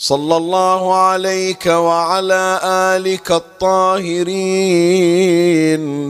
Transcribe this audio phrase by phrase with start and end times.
[0.00, 4.22] صلى الله عليك وعلى آلك الطاهرين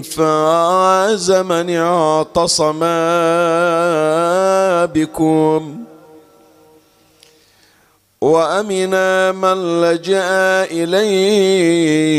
[0.02, 2.80] فاز من اعتصم
[4.92, 5.76] بكم
[8.20, 12.10] وأمنا من لجأ إليكم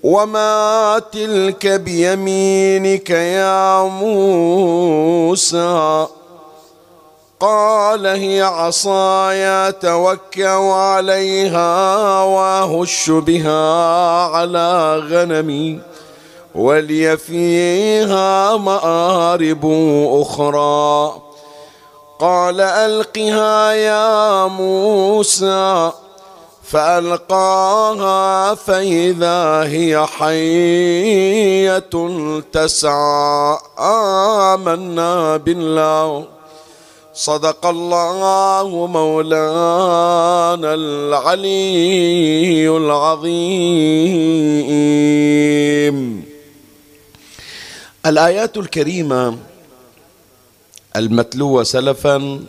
[0.03, 5.57] وما تلك بيمينك يا موسى؟
[7.39, 13.83] قال هي عصاي توكأ عليها وأهش بها
[14.23, 15.79] على غنمي
[16.55, 19.65] ولي فيها مآرب
[20.21, 21.21] أخرى.
[22.19, 25.91] قال ألقها يا موسى
[26.63, 31.79] فألقاها فإذا هي حية
[32.51, 33.57] تسعى.
[33.79, 36.36] آمنا بالله.
[37.17, 43.47] صدق الله مولانا العلي العظيم.
[48.05, 49.37] الآيات الكريمة
[50.95, 52.39] المتلوة سلفا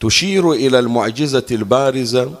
[0.00, 2.32] تشير إلى المعجزة البارزة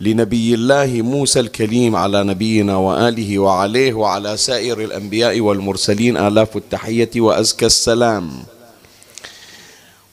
[0.00, 7.66] لنبي الله موسى الكليم على نبينا وآله وعليه وعلى سائر الأنبياء والمرسلين آلاف التحية وأزكى
[7.66, 8.55] السلام.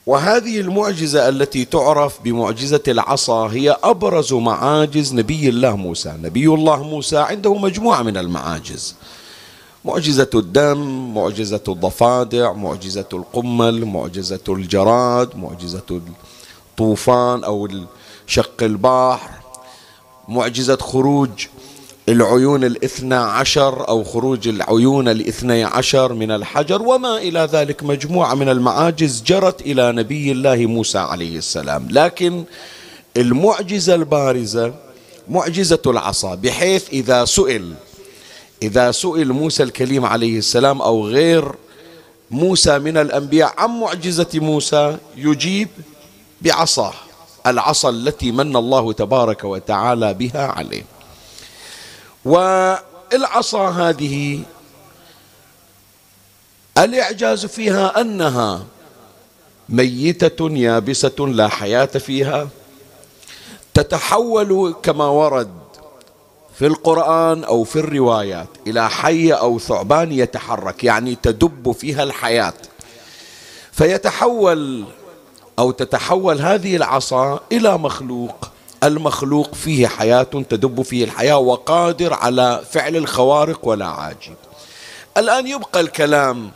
[0.06, 6.14] وهذه المعجزة التي تعرف بمعجزة العصا هي أبرز معاجز نبي الله موسى.
[6.22, 8.94] نبي الله موسى عنده مجموعة من المعاجز.
[9.84, 16.00] معجزة الدم معجزة الضفادع معجزة القمل معجزة الجراد معجزة
[16.70, 17.68] الطوفان أو
[18.26, 19.30] شق البحر
[20.28, 21.46] معجزة خروج.
[22.08, 28.48] العيون الاثنى عشر أو خروج العيون الاثني عشر من الحجر وما إلى ذلك مجموعة من
[28.48, 31.88] المعاجز جرت إلى نبي الله موسى عليه السلام.
[31.90, 32.44] لكن
[33.16, 34.74] المعجزة البارزة
[35.28, 37.74] معجزة العصا بحيث إذا سئل
[38.62, 41.44] إذا سئل موسى الكليم عليه السلام أو غير
[42.30, 45.68] موسى من الأنبياء عن معجزة موسى يجيب
[46.42, 46.94] بعصاه
[47.46, 50.93] العصا التي من الله تبارك وتعالى بها عليه.
[52.24, 54.42] والعصا هذه
[56.78, 58.64] الإعجاز فيها أنها
[59.68, 62.48] ميتة يابسة لا حياة فيها
[63.74, 65.50] تتحول كما ورد
[66.58, 72.54] في القرآن أو في الروايات إلى حي أو ثعبان يتحرك يعني تدب فيها الحياة.
[73.72, 74.84] فيتحول
[75.58, 78.48] أو تتحول هذه العصا إلى مخلوق.
[78.84, 84.34] المخلوق فيه حياة تدب فيه الحياة وقادر على فعل الخوارق ولا عاجب.
[85.16, 86.50] الآن يبقى الكلام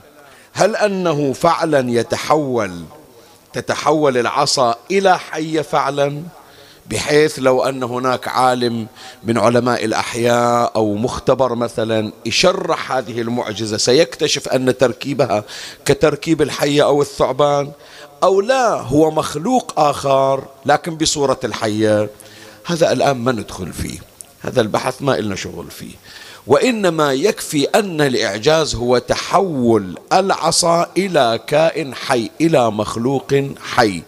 [0.53, 2.83] هل أنه فعلا يتحول
[3.53, 6.23] تتحول العصا إلى حية فعلا؟
[6.91, 8.87] بحيث لو أن هناك عالم
[9.25, 15.45] من علماء الأحياء أو مختبر مثلا يشرح هذه المعجزة سيكتشف أن تركيبها
[15.85, 17.71] كتركيب الحية أو الثعبان
[18.23, 22.11] أو لا هو مخلوق آخر لكن بصورة الحية.
[22.67, 23.99] هذا الآن ما ندخل فيه.
[24.41, 25.95] هذا البحث ما إلنا شغل فيه.
[26.47, 33.35] وإنما يكفي أن الإعجاز هو تحول العصا إلى كائن حي إلى مخلوق
[33.75, 34.03] حي.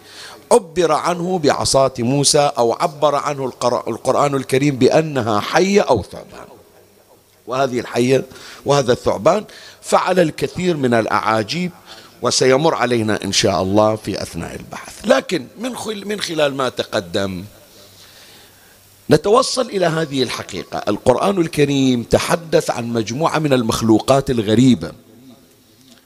[0.52, 3.52] عبر عنه بعصاة موسى أو عبر عنه
[3.88, 6.48] القرآن الكريم بأنها حية أو ثعبان.
[7.46, 8.24] وهذه الحية
[8.66, 9.44] وهذا الثعبان
[9.82, 11.70] فعل الكثير من الأعاجيب
[12.22, 15.06] وسيمر علينا إن شاء الله في أثناء البحث.
[15.06, 15.72] لكن من
[16.06, 17.44] من خلال ما تقدم
[19.10, 20.82] نتوصل إلى هذه الحقيقة.
[20.88, 24.92] القرآن الكريم تحدث عن مجموعة من المخلوقات الغريبة.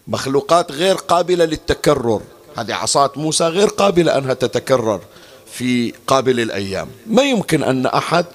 [0.08, 2.23] مخلوقات غير قابلة للتكرر.
[2.56, 5.00] هذه عصاة موسى غير قابلة أنها تتكرر
[5.52, 6.88] في قابل الأيام.
[7.06, 8.26] ما يمكن أن أحد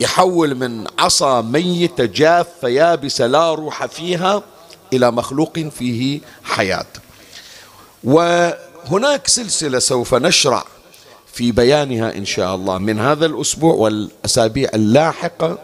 [0.00, 4.42] يحول من عصا ميتة جافة يابسة لا روح فيها
[4.92, 6.86] إلى مخلوق فيه حياة.
[8.04, 10.64] وهناك سلسلة سوف نشرع
[11.32, 12.78] في بيانها إن شاء الله.
[12.78, 15.58] من هذا الأسبوع والأسابيع اللاحقة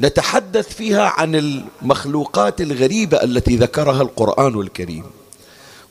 [0.00, 5.04] نتحدث فيها عن المخلوقات الغريبة التي ذكرها القرآن الكريم.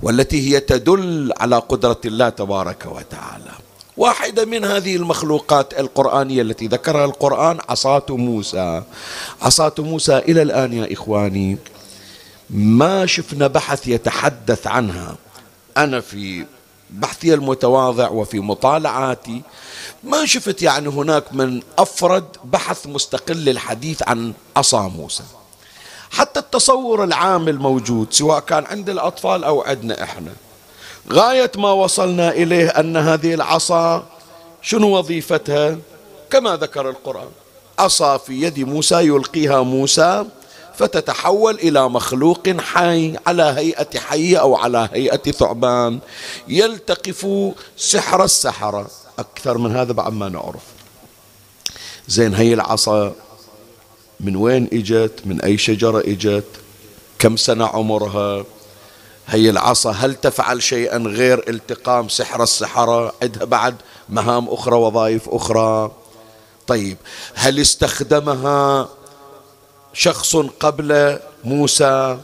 [0.02, 3.52] والتي هي تدل على قدرة الله تبارك وتعالى.
[3.98, 8.84] واحدة من هذه المخلوقات القرآنية التي ذكرها القرآن عصاة موسى.
[9.42, 11.58] عصاة موسى إلى الآن يا إخواني
[12.50, 15.16] ما شفنا بحث يتحدث عنها.
[15.78, 16.46] أنا في
[16.90, 19.42] بحثي المتواضع وفي مطالعاتي
[20.04, 25.24] ما شفت يعني هناك من أفرد بحث مستقل للحديث عن عصا موسى.
[26.12, 30.32] حتى التصور العام الموجود سواء كان عند الأطفال أو عندنا إحنا.
[31.12, 34.06] غاية ما وصلنا إليه أن هذه العصا
[34.62, 35.78] شنو وظيفتها؟
[36.30, 37.30] كما ذكر القرآن
[37.80, 40.26] عصا في يد موسى يلقيها موسى
[40.78, 46.00] فتتحول إلى مخلوق حي على هيئة حية أو على هيئة ثعبان
[46.48, 47.28] يلتقف
[47.78, 48.88] سحر السحرة.
[49.20, 50.64] أكثر من هذا بعد ما نعرف.
[52.08, 53.16] زين هي العصا
[54.20, 56.46] من وين إجت؟ من أي شجرة إجت؟
[57.20, 58.46] كم سنة عمرها؟
[59.28, 63.76] هي العصا هل تفعل شيئا غير التقام سحر السحرة؟ عندها بعد
[64.10, 65.92] مهام أخرى وظائف أخرى.
[66.68, 66.98] طيب
[67.34, 68.90] هل استخدمها
[69.94, 72.18] شخص قبل موسى؟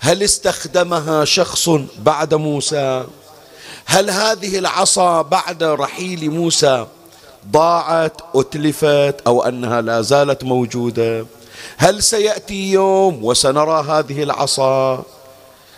[0.00, 3.04] هل استخدمها شخص بعد موسى؟
[3.84, 6.86] هل هذه العصا بعد رحيل موسى؟
[7.50, 11.26] ضاعت أتلفت أو أنها لا زالت موجودة.
[11.76, 15.04] هل سيأتي يوم وسنرى هذه العصا؟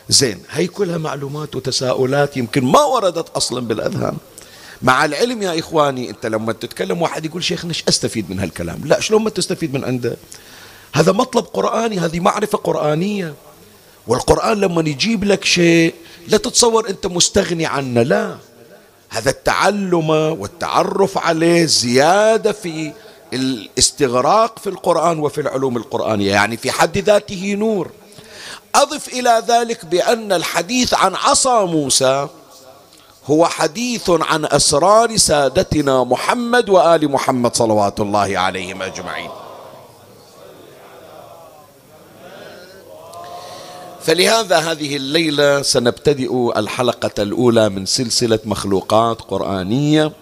[0.09, 4.17] زين هي كلها معلومات وتساؤلات يمكن ما وردت أصلا بالأذهان.
[4.83, 8.81] مع العلم يا إخواني أنت لما تتكلم واحد يقول شيخنا إيش أستفيد من هالكلام.
[8.85, 10.17] لا شلون ما تستفيد من عنده؟
[10.93, 13.35] هذا مطلب قرآني هذه معرفة قرآنية.
[14.07, 15.95] والقرآن لما يجيب لك شيء
[16.29, 18.37] لا تتصور أنت مستغني عنه لا.
[19.11, 22.93] هذا التعلم والتعرف عليه زيادة في
[23.33, 27.91] الاستغراق في القرآن وفي العلوم القرآنية يعني في حد ذاته نور.
[28.75, 32.29] أضف إلى ذلك بأن الحديث عن عصا موسى
[33.27, 39.31] هو حديث عن أسرار سادتنا محمد وآل محمد صلوات الله عليهم أجمعين.
[44.11, 50.13] فلهذا هذه الليلة سنبتدئ الحلقة الأولى من سلسلة مخلوقات قرآنية.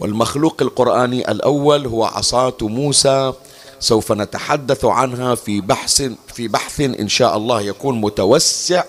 [0.00, 3.32] والمخلوق القرآني الأول هو عصاة موسى
[3.80, 6.02] سوف نتحدث عنها في بحث
[6.34, 8.84] في بحث إن شاء الله يكون متوسع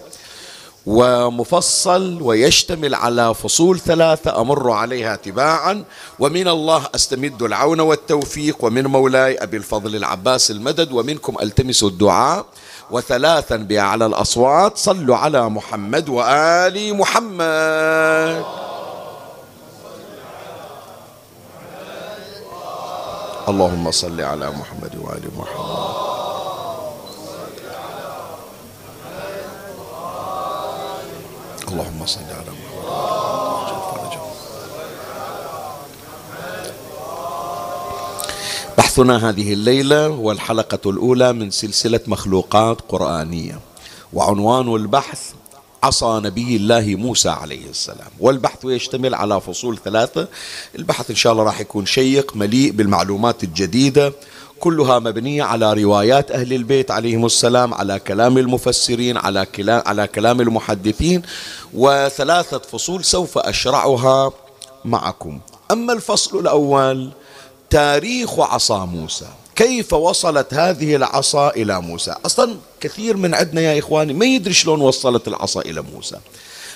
[0.85, 5.83] ومفصل ويشتمل على فصول ثلاثة أمر عليها تباعا.
[6.19, 8.63] ومن الله أستمد العون والتوفيق.
[8.63, 10.91] ومن مولاي أبي الفضل العباس المدد.
[10.91, 12.45] ومنكم ألتمس الدعاء.
[12.91, 18.45] وثلاثا بأعلى الأصوات صلوا على محمد وآل محمد.
[23.47, 26.07] اللهم صل على محمد وآل محمد.
[31.67, 32.67] اللهم صل على محمد
[38.77, 43.59] بحثنا هذه الليلة هو الحلقة الأولى من سلسلة مخلوقات قرآنية.
[44.13, 45.21] وعنوان البحث
[45.83, 48.07] عصا نبي الله موسى عليه السلام.
[48.19, 50.27] والبحث يشتمل على فصول ثلاثة.
[50.75, 54.13] البحث إن شاء الله راح يكون شيق مليء بالمعلومات الجديدة.
[54.59, 60.41] كلها مبنية على روايات أهل البيت عليهم السلام على كلام المفسرين على كلام, على كلام
[60.41, 61.21] المحدثين.
[61.73, 64.31] وثلاثة فصول سوف أشرعها
[64.85, 65.39] معكم.
[65.71, 67.11] أما الفصل الأول
[67.69, 69.27] تاريخ عصا موسى.
[69.55, 74.81] كيف وصلت هذه العصا إلى موسى؟ أصلا كثير من عندنا يا إخواني ما يدري شلون
[74.81, 76.17] وصلت العصا إلى موسى.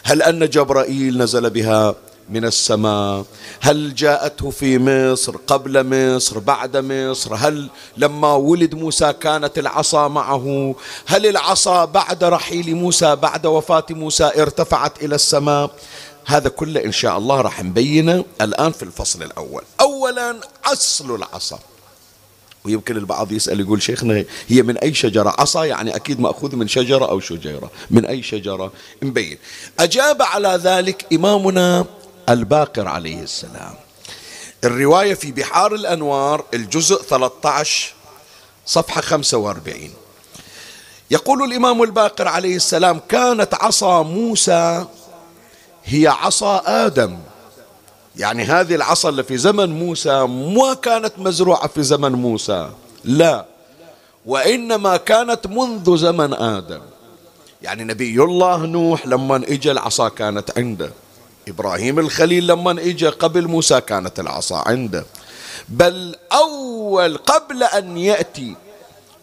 [0.03, 1.95] هل أن جبرائيل نزل بها
[2.29, 3.25] من السماء؟
[3.59, 10.75] هل جاءته في مصر قبل مصر بعد مصر؟ هل لما ولد موسى كانت العصا معه؟
[11.05, 15.71] هل العصا بعد رحيل موسى بعد وفاة موسى ارتفعت إلى السماء؟
[16.25, 19.63] هذا كله إن شاء الله راح نبينه الآن في الفصل الأول.
[19.81, 20.35] أولا
[20.65, 21.59] أصل العصا.
[22.65, 27.05] ويمكن البعض يسأل يقول شيخنا هي من أي شجرة؟ عصا يعني أكيد مأخوذ من شجرة
[27.05, 29.37] أو شجيرة من أي شجرة؟ مبين
[29.79, 31.85] أجاب على ذلك إمامنا
[32.29, 33.73] الباقر عليه السلام.
[34.63, 37.93] الرواية في بحار الأنوار الجزء 13
[38.65, 39.93] صفحة 45
[41.11, 44.85] يقول الإمام الباقر عليه السلام كانت عصا موسى
[45.85, 47.17] هي عصا آدم.
[48.15, 52.69] يعني هذه العصا اللي في زمن موسى ما كانت مزروعة في زمن موسى.
[53.03, 53.45] لا.
[54.25, 56.81] وإنما كانت منذ زمن آدم.
[57.61, 60.91] يعني نبي الله نوح لما اجى العصا كانت عنده.
[61.47, 65.05] إبراهيم الخليل لما اجى قبل موسى كانت العصا عنده.
[65.69, 68.55] بل أول قبل أن يأتي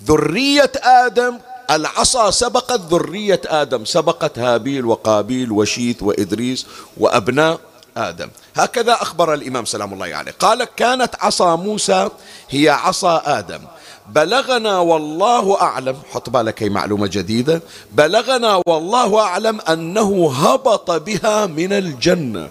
[0.05, 1.39] ذرية آدم
[1.71, 7.61] العصا سبقت ذرية آدم سبقت هابيل وقابيل وشيث وإدريس وأبناء
[7.97, 8.29] آدم.
[8.57, 10.35] هكذا أخبر الإمام سلام الله عليه.
[10.39, 12.09] قال كانت عصا موسى
[12.51, 13.61] هي عصا آدم.
[14.09, 17.63] بلغنا والله أعلم حط بالك هي معلومة جديدة.
[17.93, 22.51] بلغنا والله أعلم أنه هبط بها من الجنة.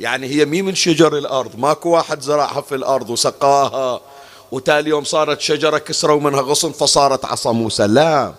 [0.00, 4.00] يعني هي مي من شجر الأرض ماكو واحد زرعها في الأرض وسقاها.
[4.54, 7.86] وتالي يوم صارت شجرة كسروا منها غصن فصارت عصا موسى.
[7.86, 8.32] لا.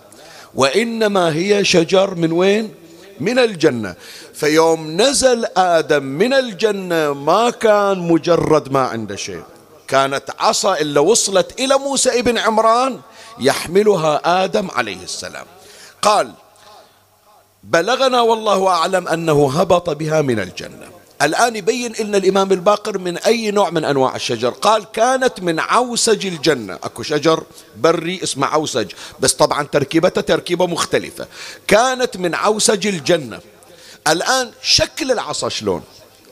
[0.54, 2.74] وإنما هي شجر من وين?
[3.20, 3.94] من الجنة.
[4.34, 9.42] فيوم نزل آدم من الجنة ما كان مجرد ما عنده شيء.
[9.88, 13.00] كانت عصا إلا وصلت إلى موسى ابن عمران
[13.40, 15.46] يحملها آدم عليه السلام.
[16.02, 16.32] قال
[17.64, 20.95] بلغنا والله أعلم أنه هبط بها من الجنة.
[21.22, 24.50] الآن يبين إن الإمام الباقر من أي نوع من أنواع الشجر.
[24.50, 26.74] قال كانت من عوسج الجنة.
[26.74, 27.44] أكو شجر
[27.76, 31.26] بري اسمه عوسج بس طبعا تركيبته تركيبة مختلفة.
[31.66, 33.40] كانت من عوسج الجنة.
[34.08, 35.82] الآن شكل العصا شلون؟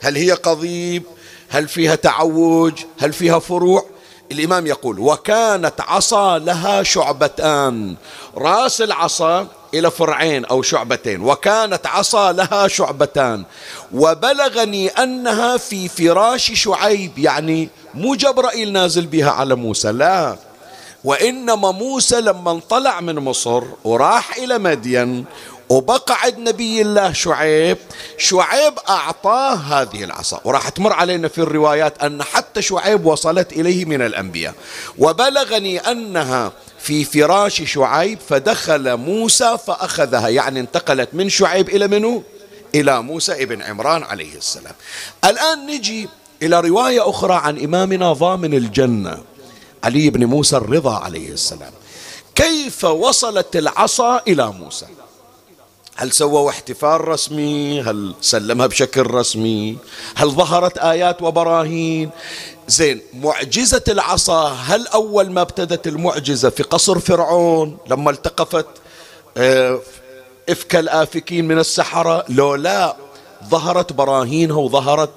[0.01, 1.03] هل هي قضيب؟
[1.49, 3.94] هل فيها تعوج؟ هل فيها فروع؟
[4.31, 7.95] الإمام يقول وكانت عصا لها شعبتان.
[8.37, 13.43] رأس العصا إلى فرعين أو شعبتين وكانت عصا لها شعبتان.
[13.93, 20.37] وبلغني أنها في فراش شعيب يعني مو جبرائيل نازل بها على موسى لا.
[21.03, 25.25] وإنما موسى لما انطلع من مصر وراح إلى مدين
[25.69, 27.77] وبقى عند نبي الله شعيب
[28.17, 30.41] شعيب أعطاه هذه العصا.
[30.43, 34.53] وراح تمر علينا في الروايات أن حتى شعيب وصلت إليه من الأنبياء.
[34.97, 40.29] وبلغني أنها في فراش شعيب فدخل موسى فأخذها.
[40.29, 42.23] يعني انتقلت من شعيب إلى منو؟
[42.75, 44.73] إلى موسى ابن عمران عليه السلام.
[45.25, 46.09] الآن نجي
[46.41, 49.23] إلى رواية أخرى عن إمامنا ضامن الجنة
[49.83, 51.71] علي بن موسى الرضا عليه السلام.
[52.35, 54.85] كيف وصلت العصا إلى موسى؟
[55.97, 59.77] هل سووا احتفال رسمي؟ هل سلمها بشكل رسمي؟
[60.15, 62.09] هل ظهرت آيات وبراهين؟
[62.67, 68.65] زين معجزة العصا هل أول ما ابتدت المعجزة في قصر فرعون لما التقفت
[69.37, 69.79] آه،
[70.49, 72.95] إفك الآفكين من السحرة؟ لو لا
[73.49, 75.13] ظهرت براهينها وظهرت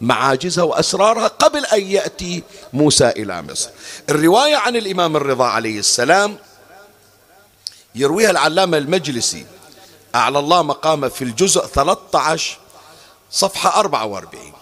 [0.00, 2.42] معاجزها وأسرارها قبل أن يأتي
[2.72, 3.70] موسى إلى مصر.
[4.10, 6.36] الرواية عن الإمام الرضا عليه السلام
[7.94, 9.46] يرويها العلامة المجلسي.
[10.16, 12.58] أعلى الله مقامه في الجزء 13
[13.30, 14.52] صفحة 44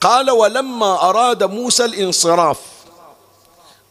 [0.00, 2.58] قال ولما أراد موسى الانصراف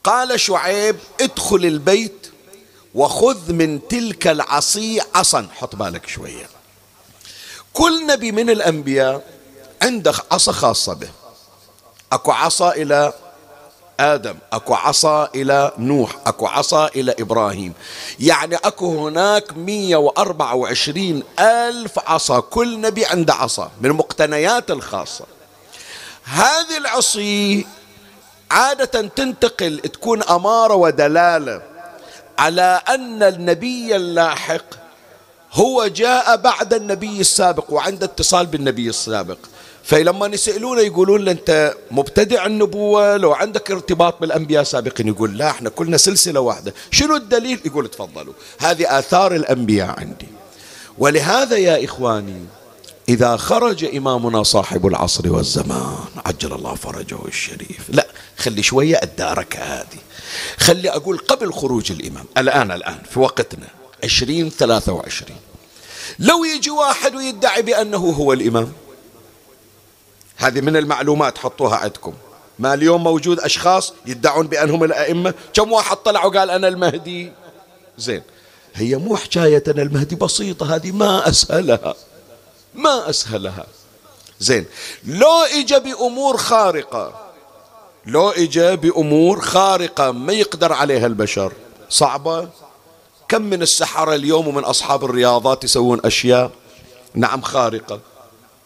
[0.03, 2.31] قال شعيب ادخل البيت
[2.95, 5.47] وخذ من تلك العصي عصا.
[5.55, 6.49] حط بالك شوية.
[7.73, 9.23] كل نبي من الأنبياء
[9.81, 11.09] عنده عصا خاصة به.
[12.11, 13.13] أكو عصا إلى
[14.01, 14.35] آدم.
[14.53, 17.73] أكو عصا إلى نوح أكو عصا إلى إبراهيم.
[18.19, 25.25] يعني أكو هناك 124 ألف عصا كل نبي عنده عصا من المقتنيات الخاصة.
[26.23, 27.65] هذه العصي
[28.51, 31.61] عادة تنتقل تكون أمارة ودلالة
[32.39, 34.65] على أن النبي اللاحق
[35.53, 39.37] هو جاء بعد النبي السابق وعنده اتصال بالنبي السابق.
[39.83, 45.69] فلما يسألونه يقولون له أنت مبتدع النبوة لو عندك ارتباط بالأنبياء السابقين يقول لا إحنا
[45.69, 46.73] كلنا سلسلة واحدة.
[46.91, 48.33] شنو الدليل؟ يقول تفضلوا.
[48.59, 50.27] هذه آثار الأنبياء عندي.
[50.97, 52.45] ولهذا يا إخواني
[53.09, 55.95] إذا خرج إمامنا صاحب العصر والزمان
[56.25, 57.89] عجل الله فرجه الشريف.
[57.89, 58.07] لا
[58.37, 59.99] خلي شوية الدارك هذه.
[60.57, 63.67] خلي أقول قبل خروج الإمام الآن الآن في وقتنا
[64.03, 65.37] عشرين ثلاثة وعشرين.
[66.19, 68.71] لو يجي واحد ويدعي بأنه هو الإمام
[70.41, 72.13] هذه من المعلومات حطوها عندكم.
[72.59, 75.33] ما اليوم موجود أشخاص يدعون بأنهم الأئمة.
[75.53, 77.31] كم واحد طلع وقال أنا المهدي؟
[77.97, 78.21] زين.
[78.73, 81.95] هي مو حكاية أنا المهدي بسيطة هذه ما أسهلها.
[82.73, 83.65] ما أسهلها.
[84.39, 84.65] زين.
[85.05, 87.31] لو إجا بأمور خارقة
[88.05, 91.53] لو إجا بأمور خارقة ما يقدر عليها البشر.
[91.89, 92.49] صعبة؟
[93.27, 96.51] كم من السحرة اليوم ومن أصحاب الرياضات يسوون أشياء؟
[97.13, 97.99] نعم خارقة.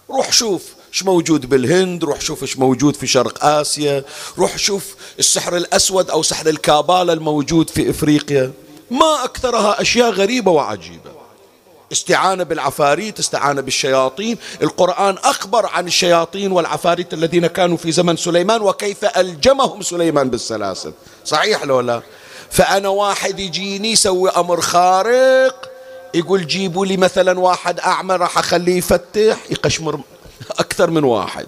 [0.10, 0.75] روح شوف.
[0.96, 4.04] إيش موجود بالهند؟ روح شوف إيش موجود في شرق آسيا.
[4.38, 8.52] روح شوف السحر الأسود أو سحر الكابالا الموجود في إفريقيا.
[8.92, 11.12] ما أكثرها أشياء غريبة وعجيبة.
[11.92, 14.38] استعانة بالعفاريت استعانة بالشياطين.
[14.62, 20.94] القرآن أخبر عن الشياطين والعفاريت الذين كانوا في زمن سليمان وكيف ألجمهم سليمان بالسلاسل.
[21.26, 22.02] صحيح لو لا؟
[22.52, 25.72] فأنا واحد يجيني يسوي أمر خارق
[26.14, 30.00] يقول جيبوا لي مثلا واحد أعمى راح أخليه يفتح يقشمر
[30.52, 31.48] أكثر من واحد.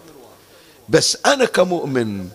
[0.90, 2.30] بس أنا كمؤمن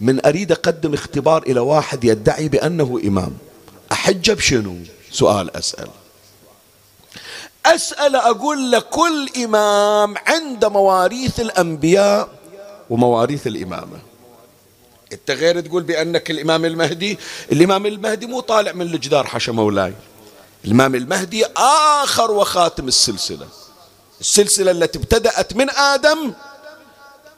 [0.00, 3.32] من أريد أقدم اختبار إلى واحد يدعي بأنه إمام.
[3.92, 4.76] أحج بشنو؟
[5.12, 5.88] سؤال أسأل.
[7.66, 12.28] أسأل أقول لك كل إمام عند مواريث الأنبياء
[12.90, 13.98] ومواريث الإمامة.
[15.12, 17.18] أنت غير تقول بأنك الإمام المهدي؟
[17.52, 19.94] الإمام المهدي مو طالع من الجدار حشا مولاي.
[20.64, 23.46] الإمام المهدي آخر وخاتم السلسلة.
[24.20, 26.32] السلسلة التي ابتدأت من آدم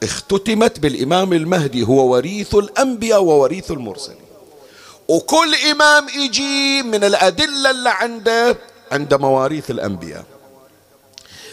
[0.02, 4.20] اختتمت بالإمام المهدي هو وريث الأنبياء ووريث المرسلين.
[5.08, 8.56] وكل إمام يجي من الأدلة اللي عنده
[8.92, 10.24] عند مواريث الأنبياء.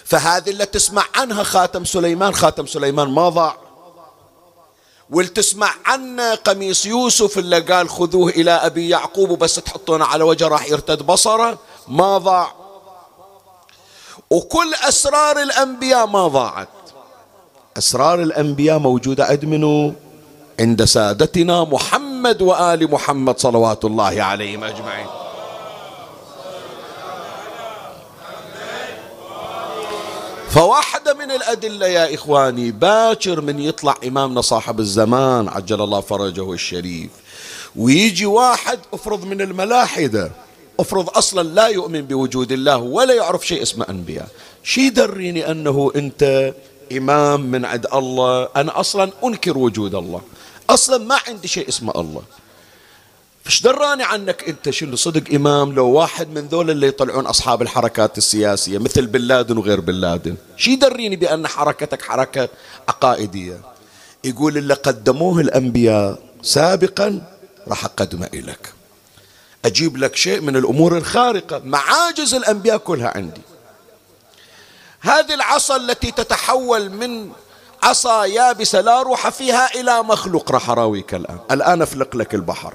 [0.06, 3.58] فهذه اللي تسمع عنها خاتم سليمان خاتم سليمان ما ضاع.
[5.10, 10.48] واللي تسمع عنه قميص يوسف اللي قال خذوه إلى أبي يعقوب وبس تحطونه على وجه
[10.48, 12.67] راح يرتد بصره ما ضاع.
[14.30, 16.68] وكل أسرار الأنبياء ما ضاعت.
[17.78, 19.94] أسرار الأنبياء موجودة عند منو
[20.60, 25.08] عند سادتنا محمد وآل محمد صلوات الله عليهم أجمعين.
[30.50, 37.10] فواحدة من الأدلة يا إخواني باكر من يطلع إمامنا صاحب الزمان عجل الله فرجه الشريف.
[37.76, 40.32] ويجي واحد افرض من الملاحدة
[40.80, 44.28] افرض أصلا لا يؤمن بوجود الله ولا يعرف شيء اسمه انبياء.
[44.64, 46.54] شي دريني انه انت
[46.92, 48.50] امام من عند الله.
[48.56, 50.22] أنا أصلا انكر وجود الله.
[50.70, 52.22] أصلا ما عندي شيء اسمه الله.
[53.46, 58.18] إيش دراني عنك انت شنو؟ صدق امام لو واحد من ذول اللي يطلعون اصحاب الحركات
[58.18, 60.36] السياسية مثل بن لادن وغير بن لادن.
[60.58, 62.50] شي دريني بأن حركتك حركة
[62.88, 63.60] عقائدية.
[64.24, 67.22] يقول اللي قدموه الأنبياء سابقا
[67.68, 68.77] راح أقدمه إليك.
[69.68, 71.62] أجيب لك شيء من الأمور الخارقة.
[71.66, 73.42] معاجز الأنبياء كلها عندي.
[75.00, 77.32] هذه العصا التي تتحول من
[77.84, 80.52] عصا يابسة لا روح فيها إلى مخلوق.
[80.52, 81.40] راح أراويك الآن.
[81.52, 82.74] الآن أفلق لك البحر.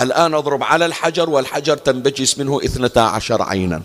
[0.00, 3.82] الآن أضرب على الحجر والحجر تنبجس منه اثنتا عشر عينا.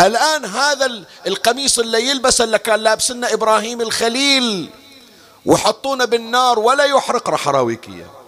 [0.00, 4.70] الآن هذا القميص اللي يلبس اللي كان لابسنا إبراهيم الخليل
[5.46, 7.30] وحطونا بالنار ولا يحرق.
[7.30, 8.19] راح أراويك إياه.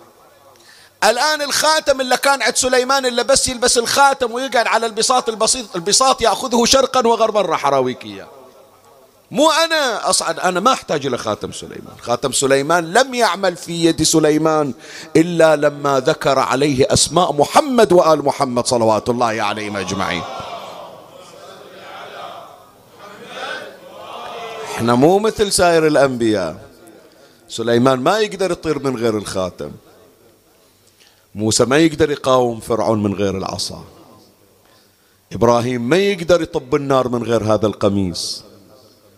[1.04, 6.22] الآن الخاتم اللي كان عند سليمان اللي بس يلبس الخاتم ويقعد على البساط البسيط البساط
[6.22, 8.28] يأخذه شرقا وغربا راح أراويك إياه.
[9.30, 11.96] مو أنا أصعد أنا ما أحتاج إلى خاتم سليمان.
[12.00, 14.74] خاتم سليمان لم يعمل في يد سليمان
[15.16, 20.22] إلا لما ذكر عليه أسماء محمد وآل محمد صلوات الله عليهم أجمعين.
[24.74, 26.56] إحنا مو مثل سائر الأنبياء.
[27.48, 29.70] سليمان ما يقدر يطير من غير الخاتم.
[31.34, 33.84] موسى ما يقدر يقاوم فرعون من غير العصا.
[35.32, 38.42] إبراهيم ما يقدر يطب النار من غير هذا القميص.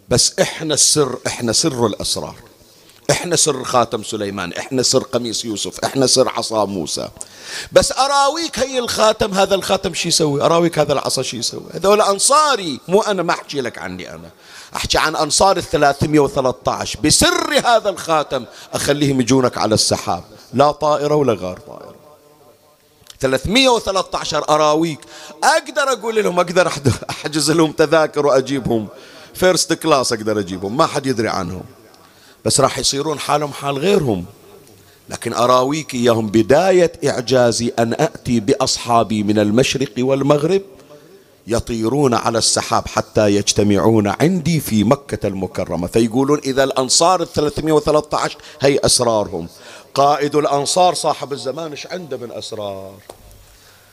[0.08, 2.34] بس إحنا السر إحنا سر الأسرار.
[3.10, 7.08] إحنا سر خاتم سليمان إحنا سر قميص يوسف إحنا سر عصا موسى.
[7.72, 12.80] بس أراويك هي الخاتم هذا الخاتم شو يسوي؟ أراويك هذا العصا شو يسوي؟ هذول أنصاري
[12.88, 14.30] مو أنا ما أحكي لك عني أنا.
[14.76, 21.32] أحكي عن أنصار ال 313 بسر هذا الخاتم أخليهم يجونك على السحاب لا طائرة ولا
[21.32, 21.73] غار طائره
[23.20, 24.98] 313 أراويك.
[25.44, 26.72] أقدر أقول لهم أقدر
[27.10, 28.88] أحجز لهم تذاكر وأجيبهم.
[29.34, 30.76] first class أقدر أجيبهم.
[30.76, 31.62] ما حد يدري عنهم.
[32.44, 34.24] بس راح يصيرون حالهم حال غيرهم.
[35.08, 40.62] لكن أراويك إياهم بداية اعجازي أن اتي بأصحابي من المشرق والمغرب
[41.46, 45.86] يطيرون على السحاب حتى يجتمعون عندي في مكة المكرمة.
[45.86, 49.48] فيقولون إذا الأنصار ال 313 هي أسرارهم.
[49.94, 52.94] قائد الأنصار صاحب الزمان إيش عنده من أسرار؟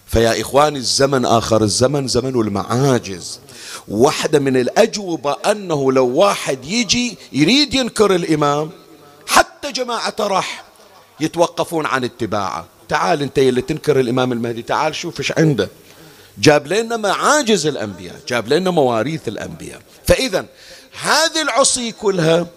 [0.07, 3.39] فيا إخواني الزمن آخر الزمن زمن المعاجز.
[3.87, 8.69] واحدة من الأجوبة أنه لو واحد يجي يريد ينكر الإمام
[9.27, 10.63] حتى جماعة راح
[11.19, 12.65] يتوقفون عن اتباعه.
[12.89, 15.69] تعال أنت اللي تنكر الإمام المهدي تعال شوف إيش عنده.
[16.37, 19.81] جاب لنا معاجز الأنبياء جاب لنا مواريث الأنبياء.
[20.05, 20.45] فإذا
[21.01, 22.47] هذه العصي كلها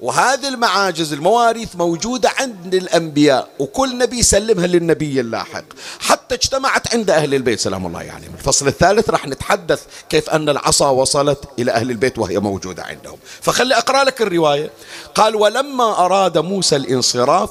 [0.00, 5.64] وهذه المعاجز المواريث موجودة عند الأنبياء وكل نبي يسلمها للنبي اللاحق.
[6.00, 8.26] حتى اجتمعت عند أهل البيت سلام الله عليهم يعني.
[8.26, 13.18] الفصل الثالث راح نتحدث كيف أن العصا وصلت إلى أهل البيت وهي موجودة عندهم.
[13.40, 14.70] فخلي أقرأ لك الرواية.
[15.14, 17.50] قال ولما أراد موسى الانصراف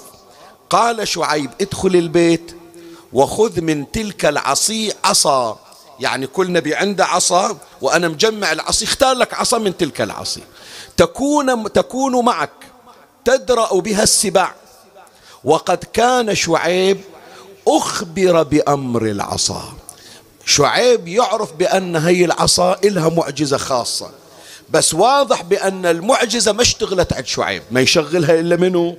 [0.69, 2.55] قال شعيب ادخل البيت
[3.13, 5.60] وخذ من تلك العصي عصا.
[5.99, 10.41] يعني كل نبي عنده عصا وأنا مجمع العصي اختار لك عصا من تلك العصي.
[10.97, 12.51] تكون تكون معك
[13.25, 14.53] تدرأ بها السباع.
[15.43, 17.01] وقد كان شعيب
[17.67, 19.73] أخبر بأمر العصا.
[20.45, 24.10] شعيب يعرف بأن هي العصا إلها معجزة خاصة
[24.69, 28.97] بس واضح بأن المعجزة ما اشتغلت عند شعيب ما يشغلها إلا منه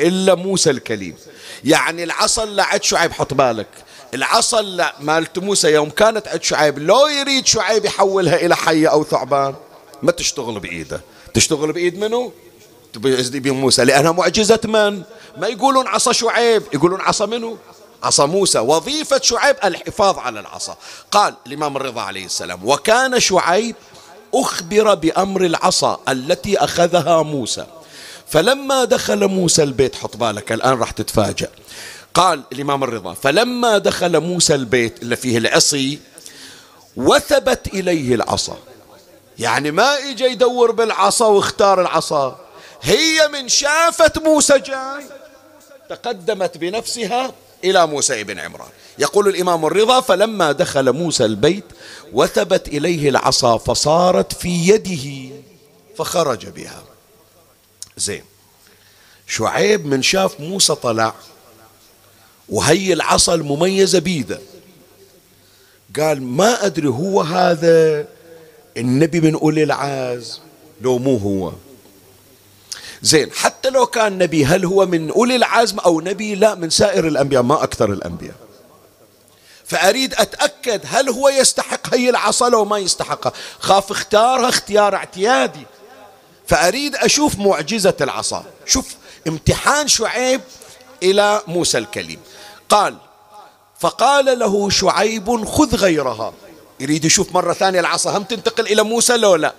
[0.00, 1.16] إلا موسى الكليم.
[1.64, 3.68] يعني العصا اللي عند شعيب حط بالك.
[4.14, 9.04] العصا اللي مالت موسى يوم كانت عند شعيب لو يريد شعيب يحولها إلى حية أو
[9.04, 9.54] ثعبان
[10.02, 11.00] ما تشتغل بإيده.
[11.34, 12.32] تشتغل بإيد منو؟
[13.34, 13.84] موسى.
[13.84, 15.02] لأنها معجزة من؟
[15.38, 16.62] ما يقولون عصا شعيب.
[16.74, 17.56] يقولون عصا منو؟
[18.02, 18.58] عصا موسى.
[18.58, 20.76] وظيفة شعيب الحفاظ على العصا.
[21.10, 23.76] قال الإمام الرضا عليه السلام وكان شعيب
[24.34, 27.66] أخبر بأمر العصا التي أخذها موسى.
[28.28, 31.48] فلما دخل موسى البيت حط بالك الآن راح تتفاجأ.
[32.14, 35.98] قال الإمام الرضا فلما دخل موسى البيت اللي فيه العصي
[36.96, 38.58] وثبت إليه العصا.
[39.42, 42.40] يعني ما اجى يدور بالعصا واختار العصا.
[42.82, 45.04] هي من شافت موسى جاي
[45.88, 48.68] تقدمت بنفسها إلى موسى بن عمران.
[48.98, 51.64] يقول الإمام الرضا فلما دخل موسى البيت
[52.12, 55.34] وثبت إليه العصا فصارت في يده
[55.98, 56.82] فخرج بها.
[57.96, 58.24] زين.
[59.26, 61.14] شعيب من شاف موسى طلع
[62.48, 64.40] وهي العصا المميزة بيده.
[65.96, 68.06] قال ما أدري هو هذا
[68.76, 70.40] النبي من أولي العزم
[70.80, 71.52] لو مو هو.
[73.02, 77.08] زين حتى لو كان نبي هل هو من أولي العزم أو نبي؟ لا من سائر
[77.08, 78.34] الأنبياء ما أكثر الأنبياء.
[79.64, 83.32] فأريد أتأكد هل هو يستحق هي العصا لو ما يستحقها.
[83.60, 85.66] خاف اختارها اختيار اعتيادي.
[86.46, 88.44] فأريد أشوف معجزة العصا.
[88.66, 88.94] شوف
[89.28, 90.40] امتحان شعيب
[91.02, 92.20] إلى موسى الكليم.
[92.68, 92.96] قال
[93.80, 96.32] فقال له شعيب خذ غيرها.
[96.82, 99.54] يريد يشوف مرة ثانية العصا هم تنتقل إلى موسى لو لا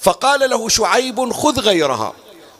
[0.00, 2.12] فقال له شعيب خذ غيرها.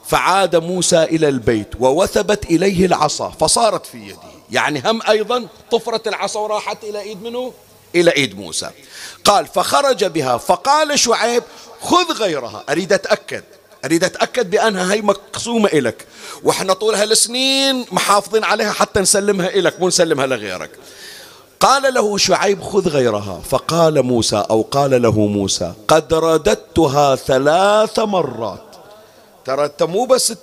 [0.07, 4.19] فعاد موسى إلى البيت ووثبت إليه العصا فصارت في يده.
[4.51, 7.53] يعني هم أيضا طفرت العصا وراحت إلى إيد منه
[7.95, 8.69] إلى إيد موسى.
[9.23, 11.43] قال فخرج بها فقال شعيب
[11.81, 12.63] خذ غيرها.
[12.69, 13.43] أريد أتأكد.
[13.85, 16.05] أريد أتأكد بأنها هي مقسومة إلك.
[16.43, 20.71] وإحنا طول هالسنين محافظين عليها حتى نسلمها إلك مو نسلمها لغيرك.
[21.59, 23.41] قال له شعيب خذ غيرها.
[23.49, 28.61] فقال موسى أو قال له موسى قد رددتها ثلاث مرات.
[29.45, 30.33] ترى أنت مو بس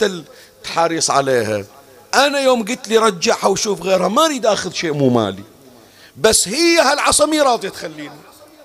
[0.64, 1.64] تحرص عليها.
[2.14, 5.44] أنا يوم قلت لي رجعها وشوف غيرها ما أريد أخذ شيء مو مالي.
[6.16, 8.20] بس هي هالعصا مي راضية تخليني.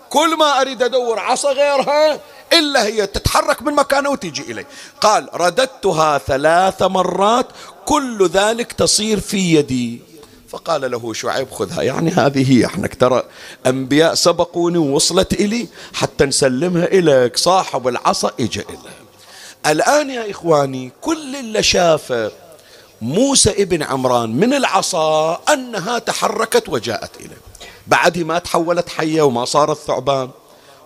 [0.10, 2.20] كل ما أريد أدور عصا غيرها
[2.54, 4.66] إلا هي تتحرك من مكانها وتيجي إلي.
[5.02, 7.48] قال رددتها ثلاث مرات
[7.86, 10.02] كل ذلك تصير في يدي.
[10.50, 11.82] فقال له شعيب خذها.
[11.82, 12.66] يعني هذه هي.
[12.66, 13.24] إحنا ترى
[13.66, 17.38] أنبياء سبقوني ووصلت إلي حتى نسلمها إليك.
[17.38, 18.94] صاحب العصا اجى الها
[19.72, 22.32] الآن يا إخواني كل اللي شافه
[23.02, 27.38] موسى ابن عمران من العصا أنها تحركت وجاءت إليه.
[27.88, 30.30] بعدها ما تحولت حية وما صارت ثعبان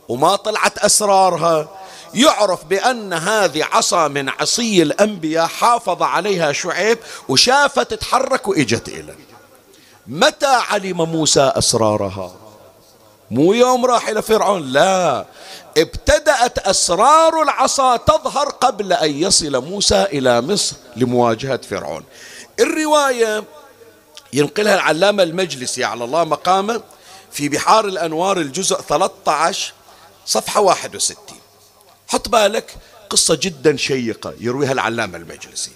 [0.10, 1.70] وما طلعت أسرارها.
[2.14, 6.98] يعرف بأن هذه عصا من عصي الأنبياء حافظ عليها شعيب
[7.28, 9.31] وشافت تتحرك وإجت إليه.
[10.08, 12.36] متى علم موسى أسرارها؟
[13.32, 15.26] مو يوم راح إلى فرعون لا.
[15.78, 22.04] ابتدأت أسرار العصا تظهر قبل أن يصل موسى إلى مصر لمواجهة فرعون.
[22.60, 23.44] الرواية
[24.34, 26.82] ينقلها العلامة المجلسي على الله مقامه
[27.32, 29.74] في بحار الأنوار الجزء 13
[30.26, 31.18] صفحة 61
[32.08, 32.76] حط بالك
[33.10, 35.72] قصة جدا شيقة يرويها العلامة المجلسي.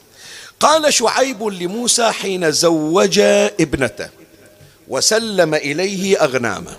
[0.59, 3.19] قال شعيب لموسى حين زوج
[3.59, 4.09] ابنته
[4.87, 6.71] وسلم إليه أغنامه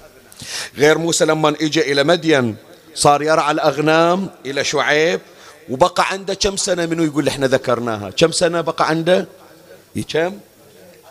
[0.77, 2.57] غير موسى لما اجى إلى مدين
[2.95, 5.21] صار يرعى الأغنام إلى شعيب
[5.71, 9.27] وبقى عنده كم سنة منه يقول إحنا ذكرناها؟ كم سنة بقى عنده؟
[10.13, 10.39] كم؟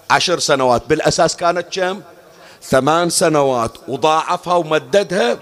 [0.09, 0.85] عشر سنوات.
[0.89, 2.01] بالأساس كانت كم؟
[2.63, 3.71] ثمان سنوات.
[3.87, 5.39] وضاعفها ومددها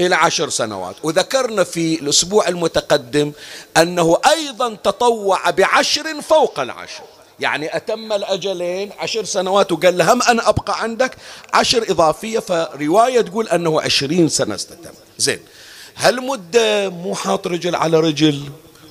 [0.00, 0.96] إلى عشر سنوات.
[1.02, 3.32] وذكرنا في الأسبوع المتقدم
[3.76, 7.02] أنه أيضا تطوع بعشر فوق العشر.
[7.40, 11.16] يعني أتم الأجلين عشر سنوات وقال له هم أنا أبقى عندك
[11.54, 14.90] عشر إضافية فرواية تقول أنه عشرين سنة استتم.
[15.18, 15.38] زين.
[15.96, 18.40] هالمدة مو حاط رجل على رجل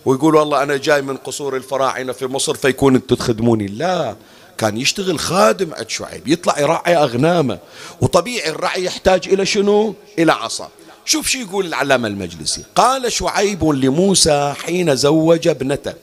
[0.06, 4.16] ويقول والله أنا جاي من قصور الفراعنة في مصر فيكون أنتم تخدموني؟ لا.
[4.58, 7.60] كان يشتغل خادم عند شعيب يطلع يراعي أغنامه.
[8.02, 10.70] وطبيعي الرعي يحتاج إلى شنو؟ إلى عصا.
[11.06, 12.63] شوف شو يقول العلامة المجلسي.
[12.76, 15.94] قال شعيب لموسى حين زوج ابنته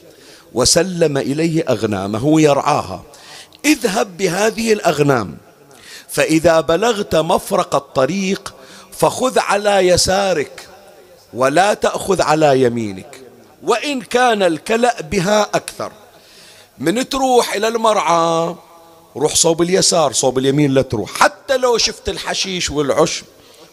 [0.54, 3.02] وسلم إليه أغنامه يرعاها.
[3.64, 5.36] اذهب بهذه الأغنام
[6.08, 8.54] فإذا بلغت مفرق الطريق
[8.92, 10.68] فخذ على يسارك
[11.34, 13.20] ولا تأخذ على يمينك
[13.62, 15.92] وإن كان الكلأ بها أكثر.
[16.78, 18.54] من تروح إلى المرعى
[19.16, 21.10] روح صوب اليسار صوب اليمين لا تروح.
[21.10, 23.24] حتى لو شفت الحشيش والعشب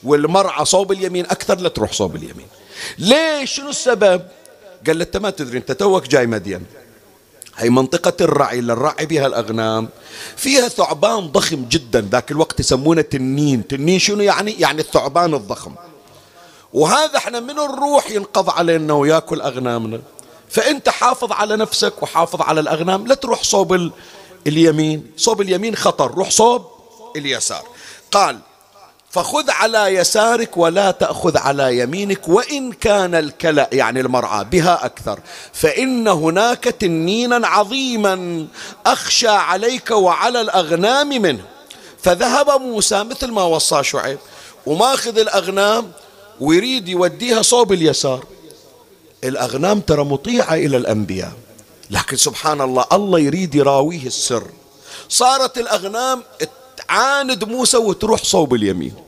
[0.04, 2.48] والمرعى صوب اليمين أكثر لا تروح صوب اليمين.
[2.98, 4.22] ليش؟ شنو السبب؟
[4.88, 6.66] قال أنت ما تدري أنت توك جاي مدين.
[7.58, 9.90] هي منطقة الرعي اللي الرعي بها الأغنام
[10.36, 13.68] فيها ثعبان ضخم جدا ذاك الوقت يسمونه تنين.
[13.68, 15.76] تنين شنو يعني؟ يعني الثعبان الضخم.
[16.74, 20.02] وهذا إحنا من نروح ينقض علينا وياكل أغنامنا؟
[20.50, 23.92] فأنت حافظ على نفسك وحافظ على الأغنام لا تروح صوب
[24.48, 25.12] اليمين.
[25.18, 26.68] صوب اليمين خطر روح صوب
[27.16, 27.64] اليسار.
[28.12, 28.40] قال
[29.18, 35.20] فخذ على يسارك ولا تأخذ على يمينك وإن كان الكلأ يعني المرعى بها أكثر.
[35.54, 38.48] فإن هناك تنينا عظيما
[38.86, 41.44] أخشى عليك وعلى الأغنام منه.
[42.04, 44.18] فذهب موسى مثل ما وصى شعيب
[44.66, 45.92] وماخذ الأغنام
[46.40, 48.26] ويريد يوديها صوب اليسار.
[49.24, 51.32] الأغنام ترى مطيعة إلى الأنبياء.
[51.90, 54.44] لكن سبحان الله الله يريد يراويه السر.
[55.10, 56.24] صارت الأغنام
[56.88, 59.07] تعاند موسى وتروح صوب اليمين.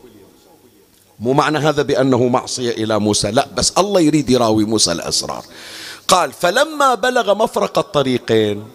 [1.20, 3.32] مو معنى هذا بأنه معصية إلى موسى.
[3.32, 5.46] لا بس الله يريد يراوي موسى الأسرار.
[6.08, 8.68] قال فلما بلغ مفرق الطريقين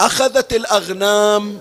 [0.00, 1.60] أخذت الأغنام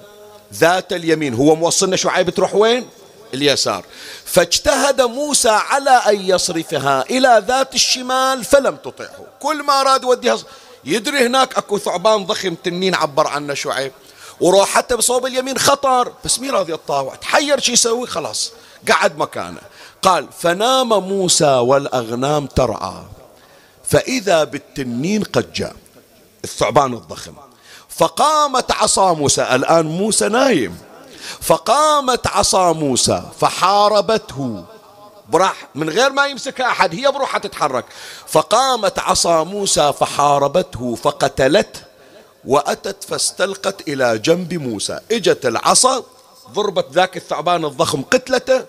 [0.53, 1.33] ذات اليمين.
[1.33, 2.85] هو موصلنا شعيب تروح وين؟
[3.33, 3.85] اليسار.
[4.25, 9.25] فاجتهد موسى على أن يصرفها إلى ذات الشمال فلم تطعه.
[9.39, 10.38] كل ما أراد يوديها
[10.85, 13.91] يدري هناك أكو ثعبان ضخم تنين عبر عنه شعيب.
[14.39, 16.13] وروح حتى بصوب اليمين خطر.
[16.25, 18.51] بس مين راضي يتطاوع؟ تحير شو يسوي؟ خلاص.
[18.91, 19.61] قعد مكانه.
[20.05, 23.03] قال فنام موسى والأغنام ترعى
[23.83, 25.75] فإذا بالتنين قد جاء.
[26.43, 27.33] الثعبان الضخم.
[27.89, 29.41] فقامت عصا موسى.
[29.41, 30.77] الآن موسى نايم.
[31.41, 34.63] فقامت عصا موسى فحاربته.
[35.29, 37.85] براح من غير ما يمسكها أحد هي بروحها تتحرك.
[38.27, 41.79] فقامت عصا موسى فحاربته فقتلته
[42.45, 44.99] وأتت فاستلقت إلى جنب موسى.
[45.11, 46.03] إجت العصا
[46.53, 48.65] ضربت ذاك الثعبان الضخم قتلته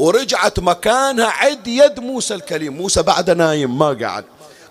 [0.00, 2.76] ورجعت مكانها عد يد موسى الكليم.
[2.76, 4.24] موسى بعد نايم ما قعد.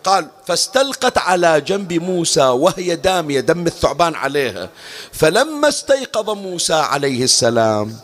[0.04, 4.70] قال فاستلقت على جنب موسى وهي دامية دم الثعبان عليها.
[5.12, 7.96] فلما استيقظ موسى عليه السلام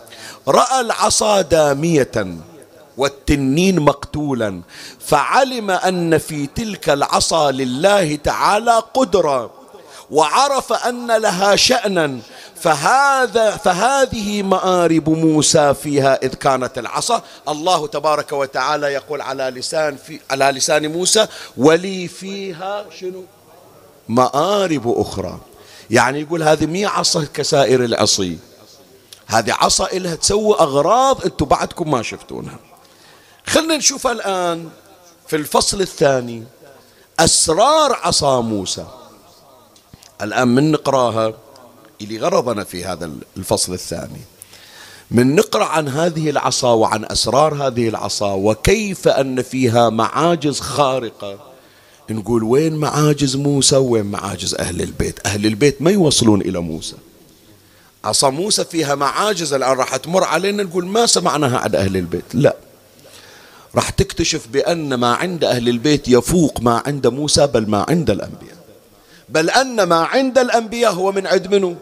[0.47, 2.37] رأى العصا دامية
[2.97, 4.61] والتنين مقتولا.
[4.99, 9.64] فعلم أن في تلك العصا لله تعالى قدرة
[10.11, 12.19] وعرف أن لها شأنا
[12.55, 17.21] فهذا فهذه مآرب موسى فيها إذ كانت العصا.
[17.49, 23.23] الله تبارك وتعالى يقول على لسان في على لسان موسى ولي فيها شنو؟
[24.09, 25.39] مآرب أخرى.
[25.89, 28.37] يعني يقول هذه مي عصا كسائر العصي.
[29.27, 32.59] هذه عصا إلها تسوي أغراض أنتم بعدكم ما شفتونها.
[33.47, 34.69] خلنا نشوف الآن
[35.27, 36.43] في الفصل الثاني.
[37.19, 38.85] أسرار عصا موسى.
[40.21, 41.33] الآن من نقراها؟
[42.01, 44.21] اللي غرضنا في هذا الفصل الثاني.
[45.11, 51.39] من نقرأ عن هذه العصا وعن أسرار هذه العصا وكيف أن فيها معاجز خارقة.
[52.09, 56.95] نقول وين معاجز موسى وين معاجز أهل البيت؟ أهل البيت ما يوصلون إلى موسى.
[58.03, 62.55] عصا موسى فيها معاجز الآن راح تمر علينا نقول ما سمعناها عن أهل البيت؟ لا.
[63.75, 68.54] راح تكتشف بأن ما عند أهل البيت يفوق ما عند موسى بل ما عند الأنبياء.
[69.29, 71.75] بل أن ما عند الأنبياء هو من عند منه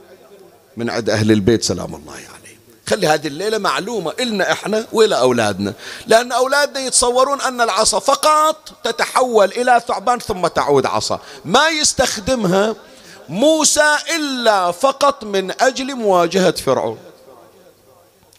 [0.78, 2.34] من عند أهل البيت سلام الله عليه
[2.88, 5.74] خلي هذه الليلة معلومة إلنا إحنا وإلى أولادنا.
[6.08, 11.20] لأن أولادنا يتصورون أن العصا فقط تتحول إلى ثعبان ثم تعود عصا.
[11.46, 12.76] ما يستخدمها
[13.30, 16.98] موسى إلا فقط من أجل مواجهة فرعون.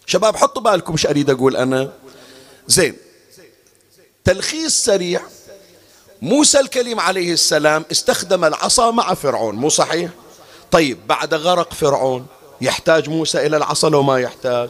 [0.07, 1.93] شباب حطوا بالكم إيش اريد أقول أنا.
[2.67, 2.97] زين.
[4.25, 5.21] تلخيص سريع.
[6.25, 10.11] موسى الكليم عليه السلام استخدم العصا مع فرعون مو صحيح؟
[10.71, 12.27] طيب بعد غرق فرعون
[12.61, 14.69] يحتاج موسى إلى العصا لو ما يحتاج؟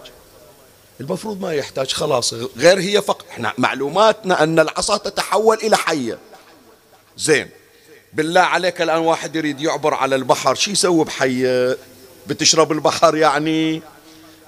[1.01, 3.25] المفروض ما يحتاج خلاص غير هي فقط.
[3.31, 6.19] إحنا معلوماتنا أن العصا تتحول إلى حية.
[7.17, 7.49] زين
[8.13, 11.77] بالله عليك الآن واحد يريد يعبر على البحر شو يسوي بحية؟
[12.27, 13.83] بتشرب البحر يعني؟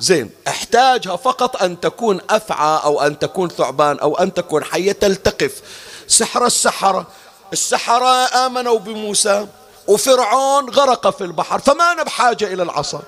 [0.00, 0.30] زين.
[0.48, 5.62] احتاجها فقط أن تكون أفعى أو أن تكون ثعبان أو أن تكون حية تلتقف.
[6.08, 7.06] سحر السحرة
[7.52, 9.46] السحرة آمنوا بموسى
[9.86, 13.02] وفرعون غرق في البحر فما أنا بحاجة إلى العصا.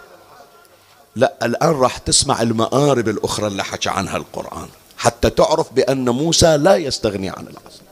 [1.17, 6.77] لا الآن راح تسمع المآرب الأخرى اللي حكى عنها القرآن حتى تعرف بأن موسى لا
[6.77, 7.83] يستغني عن العصا.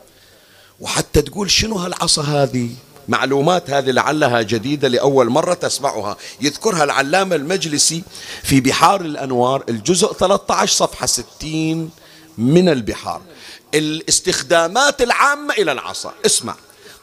[0.81, 2.71] وحتى تقول شنو هالعصا هذه؟
[3.09, 6.17] معلومات هذه لعلها جديدة لأول مرة تسمعها.
[6.41, 8.03] يذكرها العلامة المجلسي
[8.43, 11.91] في بحار الأنوار الجزء 13 صفحة 60
[12.39, 13.21] من البحار.
[13.75, 16.13] الاستخدامات العامة إلى العصا.
[16.27, 16.55] اسمع.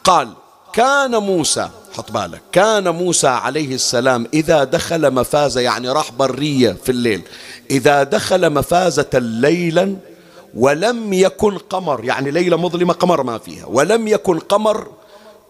[0.04, 0.34] قال
[0.74, 6.90] كان موسى حط بالك كان موسى عليه السلام إذا دخل مفازة يعني راح برية في
[6.90, 7.22] الليل
[7.72, 9.96] إذا دخل مفازة ليلا
[10.56, 14.88] ولم يكن قمر يعني ليلة مظلمة قمر ما فيها ولم يكن قمر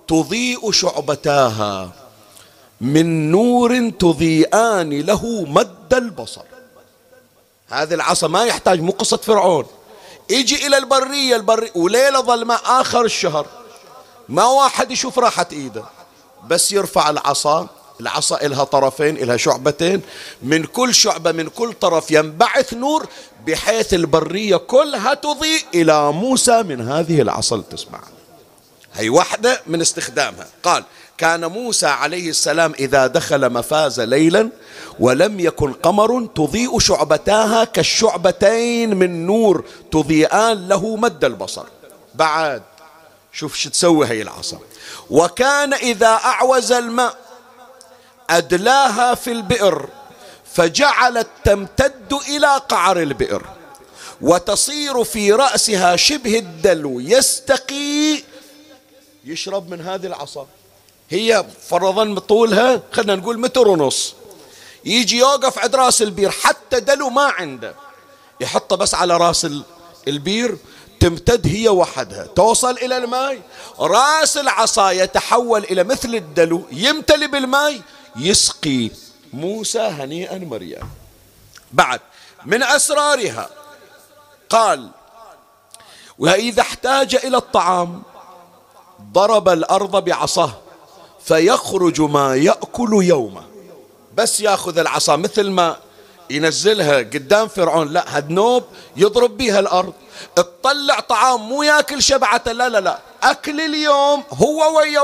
[0.08, 1.92] تضيء شعبتاها
[2.82, 6.42] من نور تضيئان له مد البصر.
[7.68, 9.66] هذه العصا ما يحتاج مو قصة فرعون.
[10.30, 13.46] يجي إلى البرية البرية وليلة ظلمة آخر الشهر.
[14.30, 15.84] ما واحد يشوف راحة إيده.
[16.48, 17.68] بس يرفع العصا
[18.02, 20.02] العصا إلها طرفين إلها شعبتين.
[20.42, 23.08] من كل شعبة من كل طرف ينبعث نور
[23.48, 28.00] بحيث البرية كلها تضيء إلى موسى من هذه العصا اللي تسمع
[28.96, 30.48] هي واحدة من استخدامها.
[30.64, 30.84] قال
[31.18, 34.50] كان موسى عليه السلام إذا دخل مفاز ليلا
[35.00, 41.66] ولم يكن قمر تضيء شعبتاها كالشعبتين من نور تضيئان له مد البصر.
[42.16, 42.64] بعد.
[43.34, 44.60] شوف شو تسوي هي العصا.
[45.10, 47.18] وكان إذا أعوز الماء
[48.30, 49.90] أدلاها في البئر
[50.54, 53.44] فجعلت تمتد إلى قعر البئر
[54.22, 58.24] وتصير في رأسها شبه الدلو يستقي
[59.26, 60.48] يشرب من هذه العصا.
[61.10, 64.16] هي فرضا طولها خلينا نقول متر ونص.
[64.86, 67.76] يجي يوقف عند راس البير حتى دلو ما عنده.
[68.42, 69.48] يحطه بس على راس
[70.08, 70.58] البير
[71.00, 72.26] تمتد هي وحدها.
[72.26, 73.42] توصل إلى الماء.
[73.80, 77.82] راس العصا يتحول إلى مثل الدلو يمتلي بالماء
[78.16, 78.92] يسقي
[79.34, 80.90] موسى هنيئا مريم
[81.72, 82.02] بعد
[82.46, 83.50] من أسرارها
[84.50, 84.90] قال
[86.20, 88.04] وإذا احتاج إلى الطعام
[89.12, 90.54] ضرب الأرض بعصاه
[91.24, 93.44] فيخرج ما يأكل يومه.
[94.16, 95.78] بس ياخذ العصا مثل ما
[96.30, 97.94] ينزلها قدام فرعون.
[97.94, 98.64] لا هدنوب
[98.98, 99.94] يضرب بها الأرض.
[100.36, 102.52] تطلع طعام مو ياكل شبعته.
[102.52, 103.00] لا لا لا.
[103.24, 105.02] أكل اليوم هو ويا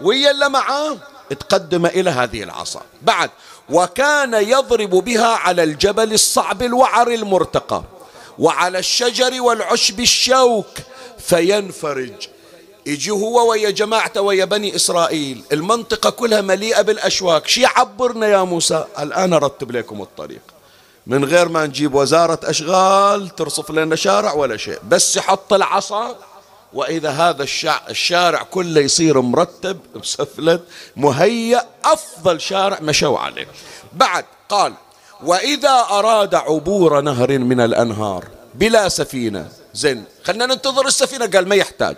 [0.00, 0.96] ويا اللي معاه
[1.30, 2.80] تقدم إلى هذه العصا.
[3.02, 3.30] بعد
[3.70, 7.82] وكان يضرب بها على الجبل الصعب الوعر المرتقى
[8.38, 10.66] وعلى الشجر والعشب الشوك
[11.18, 12.28] فينفرج.
[12.86, 18.84] يجي هو ويا جماعته ويا بني إسرائيل المنطقة كلها مليئة بالأشواك شي عبرنا يا موسى؟
[18.98, 20.40] الآن أرتب لكم الطريق.
[21.06, 26.16] من غير ما نجيب وزارة أشغال ترصف لنا شارع ولا شيء بس يحط العصا
[26.72, 27.46] وإذا هذا
[27.90, 30.62] الشارع كله يصير مرتب مسفلت
[30.96, 33.48] مهيأ أفضل شارع مشوا عليه.
[33.92, 34.72] بعد قال
[35.24, 40.04] وإذا أراد عبور نهر من الأنهار بلا سفينة زين.
[40.24, 41.26] خلنا ننتظر السفينة.
[41.26, 41.96] قال ما يحتاج.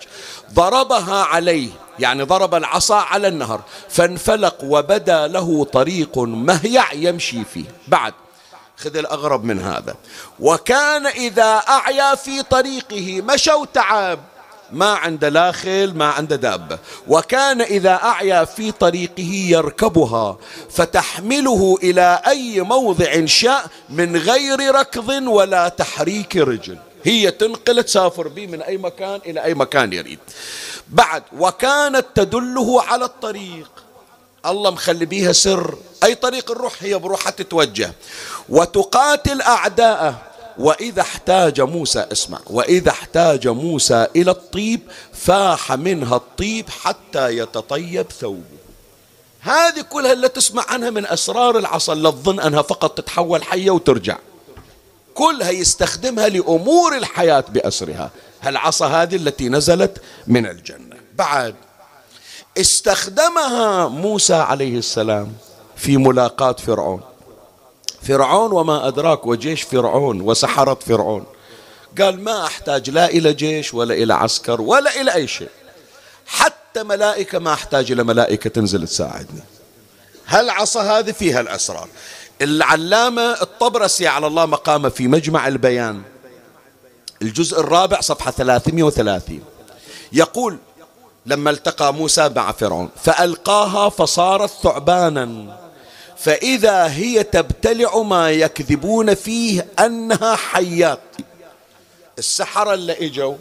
[0.54, 7.64] ضربها عليه يعني ضرب العصا على النهر فانفلق وبدا له طريق مهيع يمشي فيه.
[7.88, 8.14] بعد
[8.76, 9.94] خذ الأغرب من هذا.
[10.40, 14.20] وكان إذا أعيا في طريقه مشوا تعاب
[14.72, 16.78] ما عنده لا خيل ما عنده دابة.
[17.08, 20.38] وكان إذا أعيا في طريقه يركبها
[20.70, 26.78] فتحمله إلى أي موضع شاء من غير ركض ولا تحريك رجل.
[27.08, 30.18] هي تنقل تسافر به من أي مكان إلى أي مكان يريد.
[30.88, 33.70] بعد وكانت تدله على الطريق.
[34.46, 35.74] الله مخلي بيها سر.
[36.04, 37.92] أي طريق الروح هي بروحها تتوجه.
[38.48, 40.22] وتقاتل أعداءه.
[40.58, 42.40] وإذا احتاج موسى اسمع.
[42.46, 44.80] وإذا احتاج موسى إلى الطيب
[45.12, 48.58] فاح منها الطيب حتى يتطيب ثوبه.
[49.40, 54.18] هذه كلها اللي تسمع عنها من أسرار العصا لا تظن أنها فقط تتحول حية وترجع.
[55.18, 58.10] كلها يستخدمها لأمور الحياة بأسرها.
[58.42, 61.54] هالعصا هذه التي نزلت من الجنة؟ بعد.
[62.58, 65.32] استخدمها موسى عليه السلام
[65.76, 67.00] في ملاقاة فرعون.
[68.02, 71.26] فرعون وما أدراك وجيش فرعون وسحرة فرعون.
[72.00, 75.50] قال ما أحتاج لا إلى جيش ولا إلى عسكر ولا إلى أي شيء.
[76.26, 79.42] حتى ملائكة ما أحتاج إلى ملائكة تنزل تساعدني.
[80.26, 81.88] هالعصا هذه فيها الأسرار؟
[82.42, 86.02] العلامة الطبرسي على الله مقامه في مجمع البيان.
[87.22, 89.42] الجزء الرابع صفحة 330
[90.12, 90.58] يقول
[91.26, 95.58] لما التقى موسى مع فرعون فألقاها فصارت ثعبانا
[96.18, 101.00] فإذا هي تبتلع ما يكذبون فيه أنها حيات.
[102.18, 103.36] السحرة اللي إجوا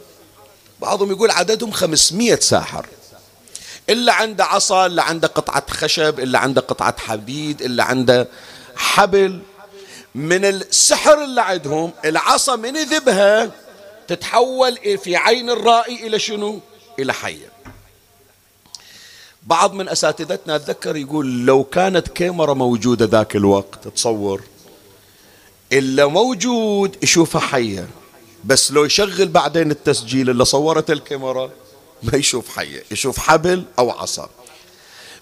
[0.80, 2.86] بعضهم يقول عددهم خمسمية ساحر.
[3.90, 8.28] إلا عنده عصا إلا عنده قطعة خشب إلا عنده قطعة حديد إلا عنده
[8.78, 9.40] حبل
[10.14, 13.50] من السحر اللي عندهم العصا من يذبها
[14.08, 16.60] تتحول في عين الرائي إلى شنو؟
[16.98, 17.52] إلى حية.
[19.42, 24.42] بعض من أساتذتنا أتذكر يقول لو كانت كاميرا موجودة ذاك الوقت تصور
[25.72, 27.88] إلا موجود يشوفها حية.
[28.44, 31.50] بس لو يشغل بعدين التسجيل اللي صورت الكاميرا
[32.02, 34.30] ما يشوف حية يشوف حبل أو عصا.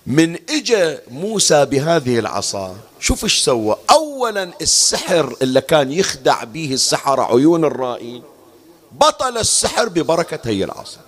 [0.06, 3.76] من اجى موسى بهذه العصا شوف إيش سوى.
[3.90, 8.22] اولا السحر اللي كان يخدع به السحرة عيون الرائين
[8.92, 10.98] بطل السحر ببركة هي العصا.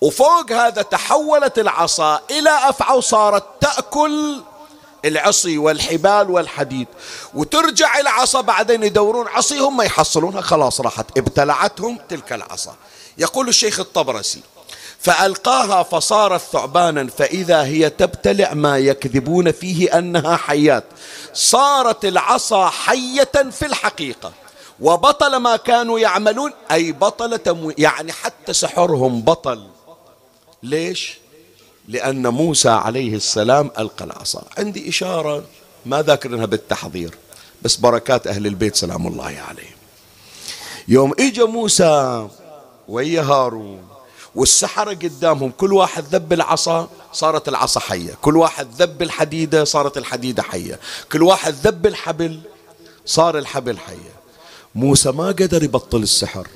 [0.00, 4.40] وفوق هذا تحولت العصا إلى أفعى وصارت تأكل
[5.04, 6.86] العصي والحبال والحديد.
[7.34, 12.74] وترجع العصا بعدين يدورون عصيهم ما يحصلونها خلاص راحت ابتلعتهم تلك العصا.
[13.18, 14.40] يقول الشيخ الطبرسي
[15.04, 20.84] فألقاها فصارت ثعبانا فإذا هي تبتلع ما يكذبون فيه أنها حيات.
[21.34, 24.32] صارت العصا حية في الحقيقة.
[24.80, 29.66] وبطل ما كانوا يعملون أي بطل تمو يعني حتى سحرهم بطل.
[30.62, 31.18] ليش؟
[31.88, 34.42] لأن موسى عليه السلام ألقى العصا.
[34.58, 35.44] عندي إشارة
[35.86, 37.14] ما ذاكرنها بالتحضير
[37.62, 39.76] بس بركات أهل البيت سلام الله عليهم.
[40.88, 42.28] يوم إجا موسى
[42.88, 43.93] ويا هارون
[44.34, 48.14] والسحرة قدامهم كل واحد ذب العصا صارت العصا حية.
[48.22, 50.80] كل واحد ذب الحديدة صارت الحديدة حية.
[51.12, 52.40] كل واحد ذب الحبل
[53.06, 54.14] صار الحبل حية.
[54.74, 56.48] موسى ما قدر يبطل السحر.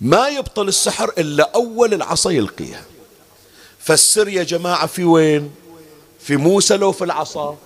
[0.00, 2.84] ما يبطل السحر إلا أول العصا يلقيها.
[3.78, 5.54] فالسر يا جماعة في وين؟
[6.20, 7.56] في موسى لو في العصا؟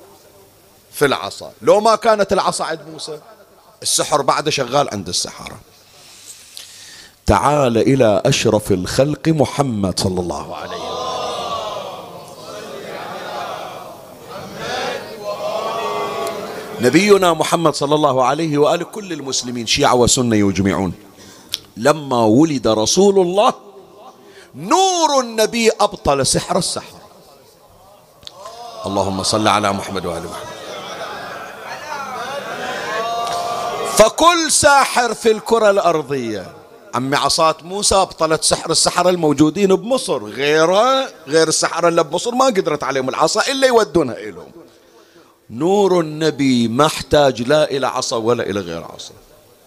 [0.93, 1.53] في العصا.
[1.63, 3.21] لو ما كانت العصا عند موسى
[3.83, 5.61] السحر بعد شغال عند السحرة.
[7.27, 10.95] تعال إلى أشرف الخلق محمد صلى الله عليه وسلم.
[16.81, 20.93] نبينا محمد صلى الله عليه وآله كل المسلمين شيعة وسنة يجمعون.
[21.77, 23.53] لما ولد رسول الله
[24.55, 26.97] نور النبي أبطل سحر السحر
[28.87, 30.55] اللهم صل على محمد وآل محمد.
[33.97, 36.54] فكل ساحر في الكرة الأرضية.
[36.95, 40.25] عمي عصات موسى أبطلت سحر السحرة الموجودين بمصر.
[40.25, 44.53] غيره غير السحرة اللي بمصر ما قدرت عليهم العصا إلا يودونها إلهم.
[45.51, 49.13] نور النبي ما احتاج لا إلى عصا ولا إلى غير عصا.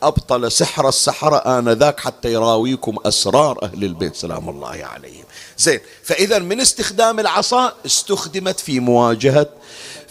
[0.03, 5.25] أبطل سحر السحرة آنذاك حتى يراويكم أسرار أهل البيت سلام الله عليهم.
[5.57, 9.47] زين فإذا من استخدام العصا استخدمت في مواجهة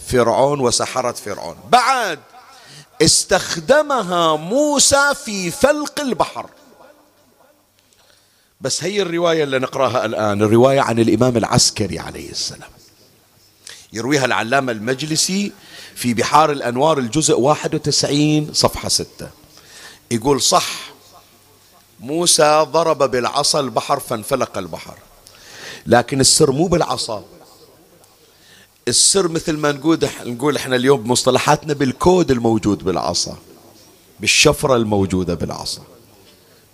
[0.07, 1.55] فرعون وسحرة فرعون.
[1.69, 2.19] بعد
[3.01, 6.49] استخدمها موسى في فلق البحر.
[8.61, 12.69] بس هي الرواية اللي نقراها الآن الرواية عن الإمام العسكري عليه السلام.
[13.93, 15.51] يرويها العلامة المجلسي
[15.95, 19.29] في بحار الأنوار الجزء 91 صفحة 6
[20.11, 20.91] يقول صح
[21.99, 24.97] موسى ضرب بالعصا البحر فانفلق البحر.
[25.85, 27.23] لكن السر مو بالعصا.
[28.87, 33.37] السر مثل ما نقول نقول إحنا اليوم بمصطلحاتنا بالكود الموجود بالعصا
[34.19, 35.81] بالشفرة الموجودة بالعصا.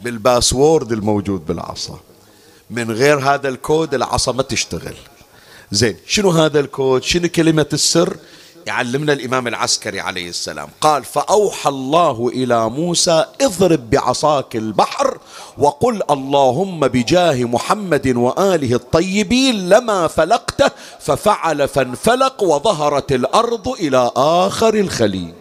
[0.01, 1.99] بالباسورد الموجود بالعصا.
[2.69, 4.95] من غير هذا الكود العصا ما تشتغل.
[5.71, 8.17] زين شنو هذا الكود؟ شنو كلمة السر؟
[8.67, 10.69] يعلمنا الإمام العسكري عليه السلام.
[10.81, 15.17] قال فأوحى الله إلى موسى اضرب بعصاك البحر
[15.57, 25.33] وقل اللهم بجاه محمد وآله الطيبين لما فلقته ففعل فانفلق وظهرت الأرض إلى آخر الخليل.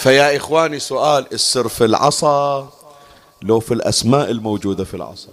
[0.00, 2.68] فيا إخواني سؤال السر في العصا
[3.42, 5.28] لو في الأسماء الموجودة في العصا؟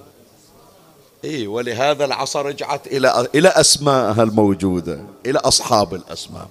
[1.24, 6.48] إيه ولهذا العصا رجعت إلى إلى أسمائها الموجودة إلى أصحاب الأسماء.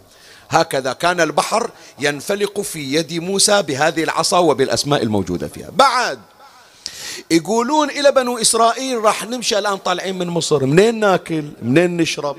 [0.49, 5.71] هكذا كان البحر ينفلق في يد موسى بهذه العصا وبالأسماء الموجودة فيها.
[5.71, 6.19] بعد
[7.31, 12.37] يقولون إلى بنو إسرائيل راح نمشي الآن طالعين من مصر منين ناكل؟ منين نشرب؟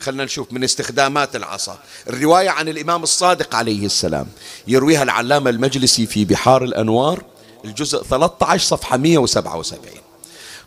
[0.00, 1.78] خلنا نشوف من استخدامات العصا.
[2.08, 4.26] الرواية عن الإمام الصادق عليه السلام.
[4.68, 7.22] يرويها العلامة المجلسي في بحار الأنوار
[7.64, 9.80] الجزء 13 صفحة 177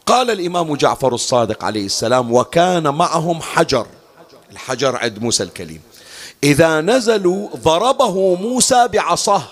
[0.06, 3.88] قال الإمام جعفر الصادق عليه السلام وكان معهم حجر.
[4.52, 5.82] الحجر عند موسى الكليم.
[6.44, 9.44] إذا نزلوا ضربه موسى بعصاه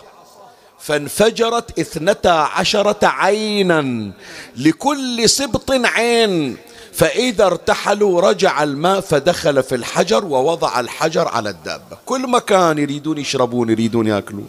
[0.80, 4.11] فانفجرت اثنتا عشرة عينا
[4.55, 6.57] لكل سبط عين.
[6.98, 13.70] فإذا ارتحلوا رجع الماء فدخل في الحجر ووضع الحجر على الدابة كل مكان يريدون يشربون
[13.70, 14.48] يريدون يأكلون.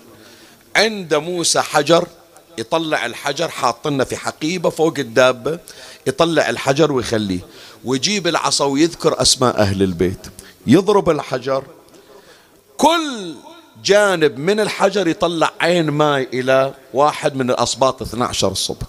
[0.77, 2.07] عند موسى حجر
[2.59, 5.59] يطلع الحجر حاطنا في حقيبة فوق الدابة
[6.07, 7.41] يطلع الحجر ويخليه.
[7.85, 10.27] ويجيب العصا ويذكر أسماء أهل البيت.
[10.67, 11.65] يضرب الحجر.
[12.77, 13.35] كل
[13.85, 18.89] جانب من الحجر يطلع عين ماء إلى واحد من الأصباط 12 صبط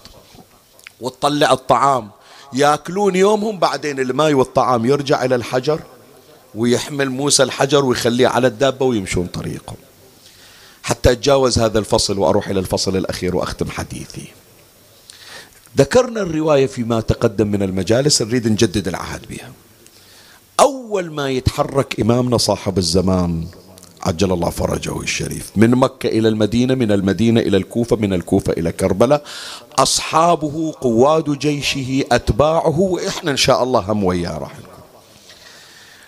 [1.00, 2.10] وتطلع الطعام.
[2.52, 5.80] ياكلون يومهم بعدين الماء والطعام يرجع إلى الحجر
[6.54, 9.76] ويحمل موسى الحجر ويخليه على الدابة ويمشون طريقهم
[10.82, 14.28] حتى أتجاوز هذا الفصل وأروح إلى الفصل الأخير وأختم حديثي.
[15.78, 19.52] ذكرنا الرواية فيما تقدم من المجالس نريد نجدد العهد بها.
[20.60, 23.46] أول ما يتحرك إمامنا صاحب الزمان
[24.02, 25.50] عجل الله فرجه الشريف.
[25.56, 29.22] من مكة إلى المدينة من المدينة إلى الكوفة من الكوفة إلى كربلاء.
[29.78, 34.52] أصحابه قواد جيشه أتباعه وإحنا إن شاء الله هم وياه راح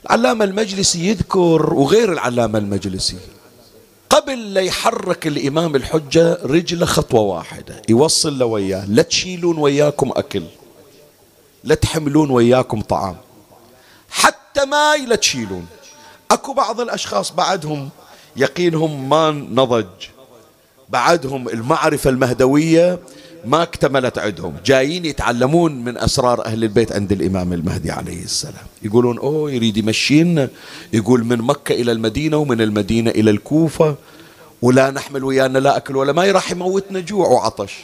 [0.07, 3.17] العلامة المجلسي يذكر وغير العلامة المجلسي
[4.11, 7.83] قبل لا يحرك الإمام الحجة رجله خطوة واحدة.
[7.89, 10.43] يوصل له وياه لا تشيلون وياكم أكل
[11.65, 13.17] لا تحملون وياكم طعام.
[14.11, 15.67] حتى ماي لا تشيلون.
[16.33, 17.89] اكو بعض الاشخاص بعدهم
[18.37, 19.87] يقينهم ما نضج
[20.89, 22.99] بعدهم المعرفة المهدوية
[23.45, 28.67] ما اكتملت عندهم جايين يتعلمون من أسرار أهل البيت عند الإمام المهدي عليه السلام.
[28.83, 30.49] يقولون أوه يريد يمشينا
[30.93, 33.97] يقول من مكة إلى المدينة ومن المدينة إلى الكوفة
[34.63, 37.75] ولا نحمل ويانا لا أكل ولا ما راح يموتنا جوع وعطش.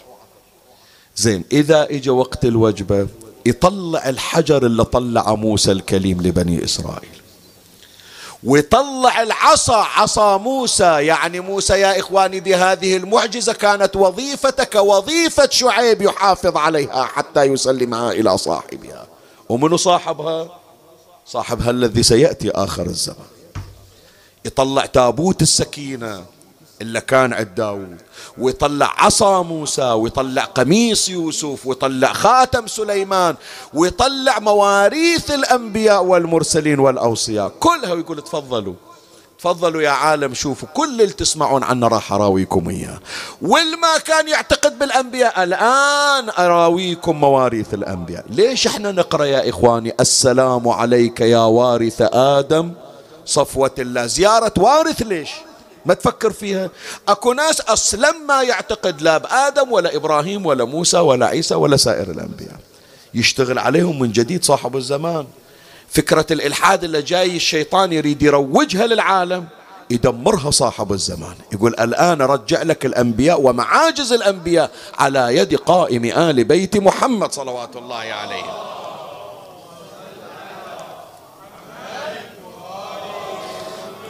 [1.17, 3.09] زين إذا إجا وقت الوجبة
[3.47, 7.18] يطلع الحجر اللي طلع موسى الكليم لبني إسرائيل.
[8.45, 11.07] ويطلع العصا عصا موسى.
[11.07, 18.13] يعني موسى يا إخواني دي هذه المعجزة كانت وظيفتك وظيفة شعيب يحافظ عليها حتى يسلمها
[18.13, 19.07] إلى صاحبها.
[19.49, 20.49] ومن صاحبها؟
[21.27, 23.27] صاحبها الذي سيأتي آخر الزمان.
[24.45, 26.25] يطلع تابوت السكينة.
[26.83, 27.97] إلا كان عند داود
[28.39, 33.35] ويطلع عصا موسى ويطلع قميص يوسف ويطلع خاتم سليمان
[33.75, 37.53] ويطلع مواريث الأنبياء والمرسلين والأوصياء.
[37.61, 38.75] كلها ويقول تفضلوا.
[39.39, 42.99] تفضلوا يا عالم شوفوا كل اللي تسمعون عنه راح أراويكم إياه.
[43.43, 48.25] والما كان يعتقد بالأنبياء الآن أراويكم مواريث الأنبياء.
[48.31, 52.73] ليش إحنا نقرأ يا إخواني؟ السلام عليك يا وارث آدم
[53.27, 54.07] صفوة الله.
[54.07, 55.31] زيارة وارث ليش؟
[55.89, 56.71] ما تفكر فيها؟
[57.09, 62.11] أكو ناس أصلا ما يعتقد لا بآدم ولا إبراهيم ولا موسى ولا عيسى ولا سائر
[62.11, 62.57] الأنبياء.
[63.15, 65.27] يشتغل عليهم من جديد صاحب الزمان.
[65.89, 69.45] فكرة الإلحاد اللي جاي الشيطان يريد يروجها للعالم
[69.91, 71.35] يدمرها صاحب الزمان.
[71.53, 77.97] يقول الآن رجع لك الأنبياء ومعاجز الأنبياء على يد قائم آل بيت محمد صلوات الله
[77.97, 78.88] عليه.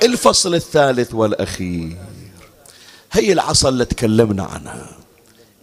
[0.03, 1.97] الفصل الثالث والأخير.
[3.13, 4.97] هي العصا اللي تكلمنا عنها.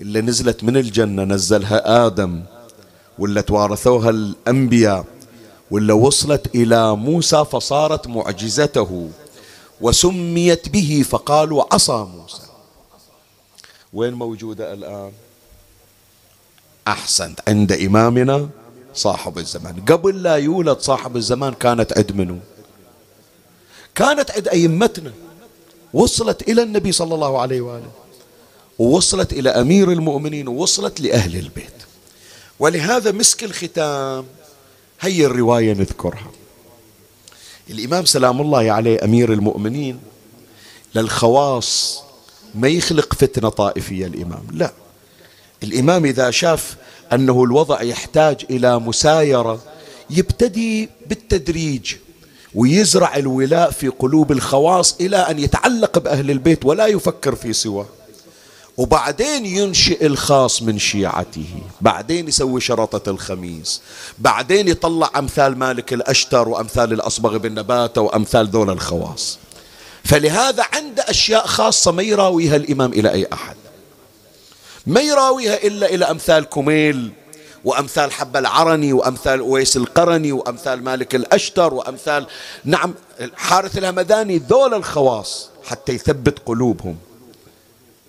[0.01, 2.43] اللي نزلت من الجنة نزلها آدم
[3.19, 5.05] واللي توارثوها الأنبياء
[5.71, 9.09] واللي وصلت إلى موسى فصارت معجزته
[9.81, 12.41] وسميت به فقالوا عصا موسى.
[13.93, 15.11] وين موجودة الآن؟
[16.87, 18.49] أحسنت عند إمامنا
[18.93, 19.81] صاحب الزمان.
[19.81, 22.39] قبل لا يولد صاحب الزمان كانت عند منه
[23.95, 25.11] كانت عند أئمتنا
[25.93, 27.91] وصلت إلى النبي صلى الله عليه وآله
[28.79, 31.73] ووصلت إلى أمير المؤمنين ووصلت لأهل البيت.
[32.59, 34.25] ولهذا مسك الختام
[35.01, 36.31] هي الرواية نذكرها.
[37.69, 39.99] الإمام سلام الله عليه أمير المؤمنين
[40.95, 42.01] للخواص
[42.55, 44.73] ما يخلق فتنة طائفية الإمام لا.
[45.63, 46.75] الإمام إذا شاف
[47.13, 49.61] أنه الوضع يحتاج إلى مسايرة
[50.09, 51.95] يبتدي بالتدريج.
[52.55, 57.85] ويزرع الولاء في قلوب الخواص إلى أن يتعلق بأهل البيت ولا يفكر في سواه.
[58.77, 61.47] وبعدين ينشئ الخاص من شيعته.
[61.81, 63.81] بعدين يسوي شرطة الخميس.
[64.19, 69.37] بعدين يطلع أمثال مالك الأشتر وأمثال الأصبغ بن نباتة وأمثال ذول الخواص.
[70.03, 73.55] فلهذا عنده أشياء خاصة ما يراويها الإمام إلى أي أحد.
[74.87, 77.11] ما يراويها إلا إلى أمثال كميل.
[77.65, 82.27] وأمثال حبة العرني وأمثال أويس القرني وأمثال مالك الأشتر وأمثال
[82.65, 82.93] نعم
[83.35, 86.95] حارث الهمداني ذول الخواص حتى يثبت قلوبهم.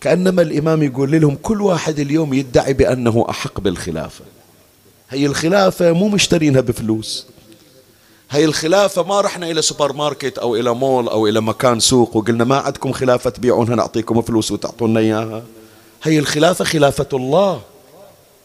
[0.00, 4.24] كأنما الإمام يقول لهم كل واحد اليوم يدعي بأنه أحق بالخلافة.
[5.10, 7.26] هي الخلافة مو مشترينها بفلوس.
[8.30, 12.44] هي الخلافة ما رحنا إلى سوبر ماركت أو إلى مول أو إلى مكان سوق وقلنا
[12.44, 15.42] ما عندكم خلافة تبيعونها نعطيكم فلوس وتعطونا إياها.
[16.02, 17.60] هي الخلافة خلافة الله.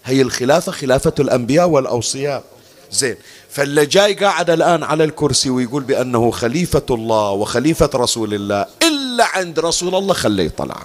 [0.06, 2.44] هي الخلافة خلافة الأنبياء والأوصياء.
[2.92, 3.16] زين.
[3.50, 8.66] فاللي جاي قاعد الآن على الكرسي ويقول بأنه خليفة الله وخليفة رسول الله.
[8.84, 10.84] إلا عند رسول الله خليه يطلع.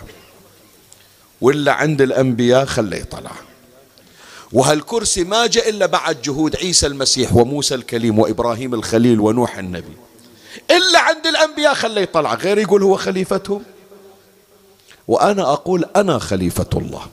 [1.41, 3.33] وإلا عند الأنبياء خليه يطلع.
[4.53, 9.97] وهالكرسي ما جاء إلا بعد جهود عيسى المسيح وموسى الكليم وإبراهيم الخليل ونوح النبي.
[10.71, 12.35] إلا عند الأنبياء خليه يطلع.
[12.35, 13.63] غير يقول هو خليفتهم
[15.09, 17.07] وأنا أقول أنا خليفة الله.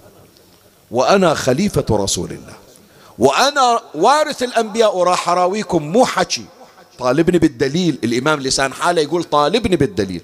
[0.93, 2.53] وأنا خليفة رسول الله.
[3.19, 6.45] وأنا وارث الأنبياء وراح أراويكم مو حكي.
[6.99, 7.99] طالبني بالدليل.
[8.03, 10.21] الإمام لسان حالة يقول طالبني بالدليل.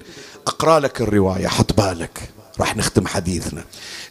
[0.47, 2.19] أقرأ لك الرواية حط بالك.
[2.59, 3.63] راح نختم حديثنا.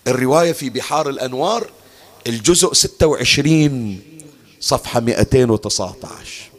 [0.07, 1.71] الرواية في بحار الأنوار
[2.27, 4.01] الجزء 26
[4.61, 6.51] صفحة 219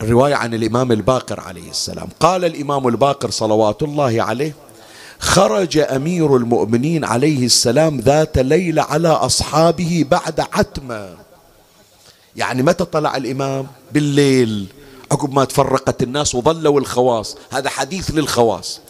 [0.00, 2.08] الرواية عن الإمام الباقر عليه السلام.
[2.20, 4.54] قال الإمام الباقر صلوات الله عليه
[5.20, 11.14] خرج أمير المؤمنين عليه السلام ذات ليلة على أصحابه بعد عتمة.
[12.36, 14.66] يعني متى طلع الإمام؟ بالليل.
[15.12, 17.36] عقب ما تفرقت الناس وظلوا الخواص.
[17.50, 18.80] هذا حديث للخواص.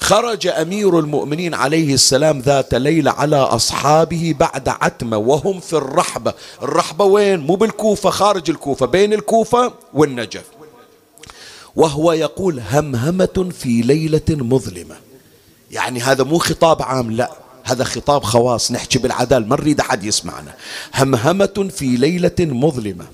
[0.00, 6.32] خرج أمير المؤمنين عليه السلام ذات ليلة على أصحابه بعد عتمة وهم في الرحبة.
[6.62, 10.44] الرحبة وين؟ مو بالكوفة خارج الكوفة بين الكوفة والنجف.
[11.76, 15.07] وهو يقول همهمة في ليلة مظلمة.
[15.70, 17.32] يعني هذا مو خطاب عام لا
[17.64, 18.72] هذا خطاب خواص.
[18.72, 20.54] نحكي بالعدال ما نريد أحد يسمعنا.
[20.94, 23.06] همهمة في ليلة مظلمة.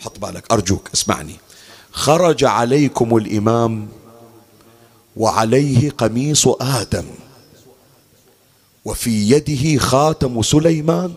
[0.00, 1.36] حط بالك أرجوك اسمعني.
[1.92, 3.88] خرج عليكم الإمام
[5.16, 7.06] وعليه قميص آدم.
[8.84, 11.14] وفي يده خاتم سليمان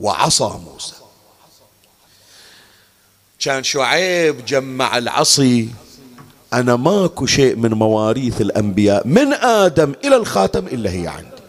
[0.00, 0.94] وعصا موسى.
[3.40, 5.68] كان شعيب جمع العصي.
[6.52, 11.42] أنا ماكو شيء من مواريث الأنبياء من آدم إلى الخاتم إلا هي عندي.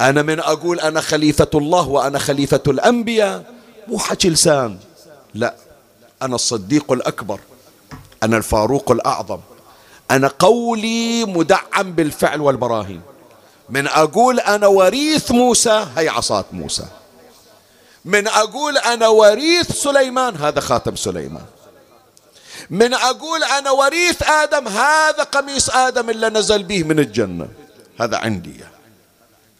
[0.00, 3.44] أنا من أقول أنا خليفة الله وأنا خليفة الأنبياء
[3.88, 4.78] مو حكي لسان.
[5.34, 5.54] لا
[6.22, 7.40] أنا الصديق الأكبر
[8.22, 9.40] أنا الفاروق الأعظم.
[10.10, 13.00] أنا قولي مدعم بالفعل والبراهين.
[13.70, 16.84] من أقول أنا وريث موسى هي عصاة موسى.
[18.04, 21.44] من أقول أنا وريث سليمان هذا خاتم سليمان.
[22.70, 27.48] من أقول أنا وريث آدم هذا قميص آدم اللي نزل به من الجنة.
[28.00, 28.54] هذا عندي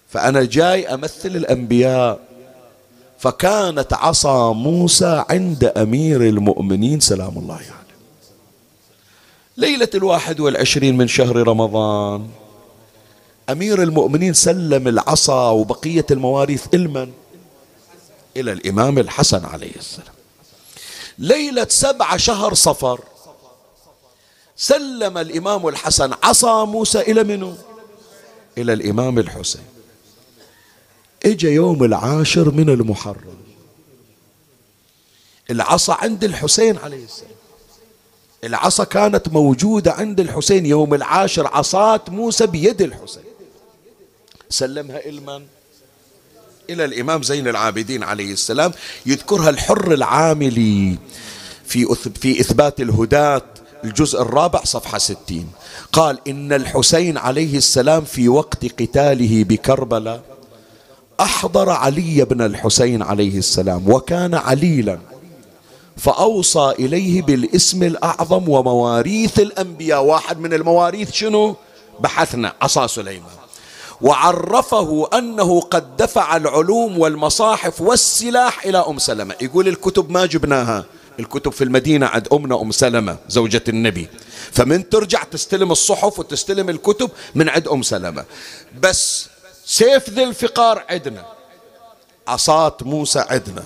[0.08, 2.20] فأنا جاي أمثل الأنبياء.
[3.18, 7.64] فكانت عصا موسى عند أمير المؤمنين سلام الله عليه.
[7.64, 7.84] يعني.
[9.56, 12.28] ليلة الواحد والعشرين من شهر رمضان
[13.50, 17.12] أمير المؤمنين سلم العصا وبقية المواريث إلمن
[18.36, 20.14] إلى الإمام الحسن عليه السلام.
[21.18, 23.00] ليلة سبعة شهر صفر.
[24.56, 27.54] سلم الإمام الحسن عصا موسى إلى منو؟
[28.58, 29.64] إلى الإمام الحسين.
[31.26, 33.36] إجا يوم العاشر من المحرم.
[35.50, 37.30] العصا عند الحسين عليه السلام.
[38.44, 43.24] العصا كانت موجودة عند الحسين يوم العاشر عصاة موسى بيد الحسين.
[44.50, 45.46] سلمها إلى من؟
[46.70, 48.72] إلى الإمام زين العابدين عليه السلام
[49.06, 50.98] يذكرها الحر العاملي
[51.66, 53.42] في في إثبات الهداة
[53.84, 55.48] الجزء الرابع صفحة ستين.
[55.92, 60.22] قال إن الحسين عليه السلام في وقت قتاله بكربلاء
[61.20, 64.98] أحضر علي بن الحسين عليه السلام وكان عليلا
[65.96, 70.04] فأوصى إليه بالاسم الأعظم ومواريث الأنبياء.
[70.04, 71.56] واحد من المواريث شنو؟
[72.00, 73.43] بحثنا عصا سليمان.
[74.04, 79.34] وعرفه أنه قد دفع العلوم والمصاحف والسلاح إلى أم سلمة.
[79.40, 80.84] يقول الكتب ما جبناها.
[81.20, 84.08] الكتب في المدينة عند أمنا أم سلمة زوجة النبي.
[84.52, 88.24] فمن ترجع تستلم الصحف وتستلم الكتب من عند أم سلمة.
[88.80, 89.26] بس
[89.66, 91.24] سيف ذي الفقار عدنا.
[92.28, 93.64] عصاة موسى عدنا.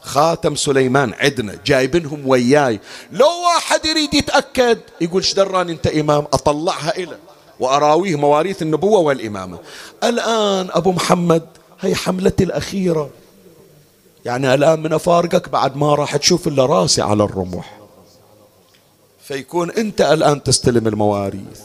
[0.00, 1.58] خاتم سليمان عدنا.
[1.66, 2.80] جايبينهم وياي.
[3.12, 7.18] لو واحد يريد يتأكد يقول شدران أنت إمام أطلعها إلى
[7.60, 9.58] وأراويه مواريث النبوة والإمامة.
[10.04, 11.42] الآن أبو محمد
[11.80, 13.10] هي حملتي الأخيرة.
[14.24, 17.78] يعني الآن من أفارقك بعد ما راح تشوف إلا راسي على الرمح
[19.24, 21.60] فيكون أنت الآن تستلم المواريث.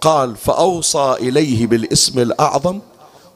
[0.00, 2.80] قال فأوصى إليه بالاسم الأعظم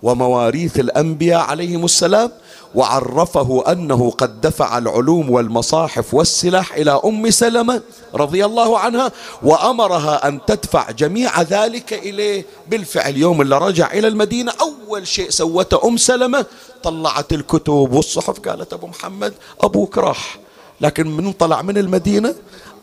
[0.02, 2.30] ومواريث الأنبياء عليهم السلام
[2.74, 7.82] وعرفه أنه قد دفع العلوم والمصاحف والسلاح إلى أم سلمة
[8.14, 9.12] رضي الله عنها
[9.42, 13.16] وأمرها أن تدفع جميع ذلك إليه بالفعل.
[13.16, 16.46] يوم اللي رجع إلى المدينة أول شيء سوته أم سلمة
[16.82, 20.38] طلعت الكتب والصحف قالت أبو محمد أبوك راح
[20.80, 22.34] لكن من طلع من المدينة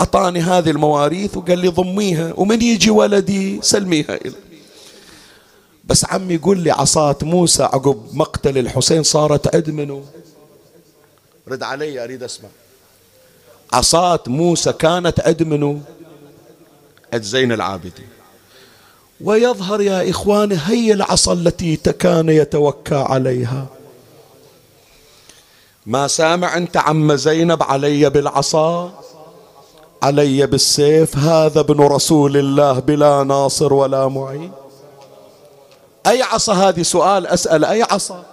[0.01, 4.46] أعطاني هذه المواريث وقال لي ضميها ومن يجي ولدي سلميها إليه
[5.87, 10.03] بس عمي يقول لي عصاة موسى عقب مقتل الحسين صارت عد منه
[11.47, 12.49] رد علي أريد أسمع.
[13.73, 15.81] عصاة موسى كانت عد منه
[17.13, 18.07] عد زين العابدين.
[19.21, 23.65] ويظهر يا إخواني هي العصا التي كان يتوكى عليها.
[25.85, 29.03] ما سامع أنت عم زينب علي بالعصا؟
[30.03, 34.51] علي بالسيف هذا ابن رسول الله بلا ناصر ولا معين.
[36.07, 37.65] أي عصا؟ هذه سؤال أسأل.
[37.65, 38.25] أي عصا؟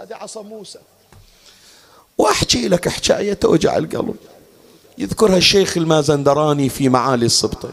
[0.00, 0.78] هذه عصا موسى.
[2.18, 4.16] وأحكي لك حكاية توجع القلب.
[4.98, 7.72] يذكرها الشيخ المازندراني في معالي السبطين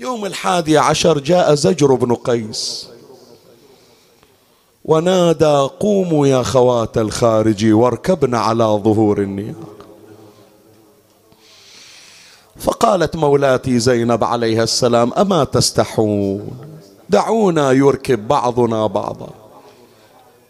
[0.00, 2.88] يوم الحادي عشر جاء زجر بن قيس.
[4.84, 9.76] ونادى قوموا يا خوات الخارج واركبن على ظهور النياق.
[12.56, 16.67] فقالت مولاتي زينب عليها السلام أما تستحون؟
[17.10, 19.28] دعونا يركب بعضنا بعضا.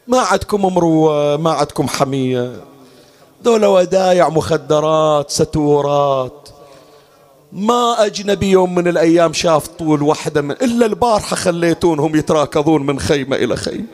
[0.07, 2.65] ما عندكم مروة ما عندكم حمية.
[3.45, 6.49] ذولا ودايع مخدرات ستورات.
[7.53, 13.37] ما أجنبي يوم من الأيام شاف طول واحدة من إلا البارحة خليتونهم يتراكضون من خيمة
[13.37, 13.87] إلى خيمة.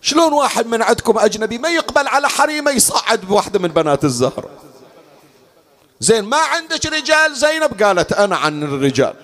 [0.00, 4.50] شلون واحد من عندكم أجنبي ما يقبل على حريمة يصعد بواحدة من بنات الزهرة؟
[6.00, 9.14] زين ما عندك رجال؟ زينب قالت أنا عن الرجال.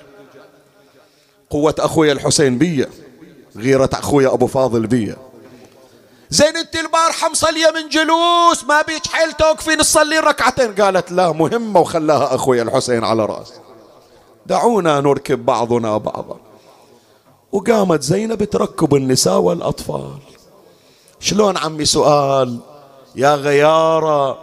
[1.55, 2.91] قوة أخويا الحسين بيا
[3.57, 5.17] غيرة أخويا أبو فاضل بيا.
[6.31, 11.81] زين أنت البارحة مصلية من جلوس ما بيك حيل توقفين تصلي ركعتين؟ قالت لا مهمة
[11.81, 13.53] وخلاها أخويا الحسين على رأس.
[14.47, 16.37] دعونا نركب بعضنا بعضا.
[17.53, 20.19] وقامت زينب تركب النساء والأطفال.
[21.21, 22.59] شلون عمي سؤال؟
[23.17, 24.39] يا غيارة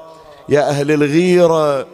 [0.49, 1.87] يا أهل الغيرة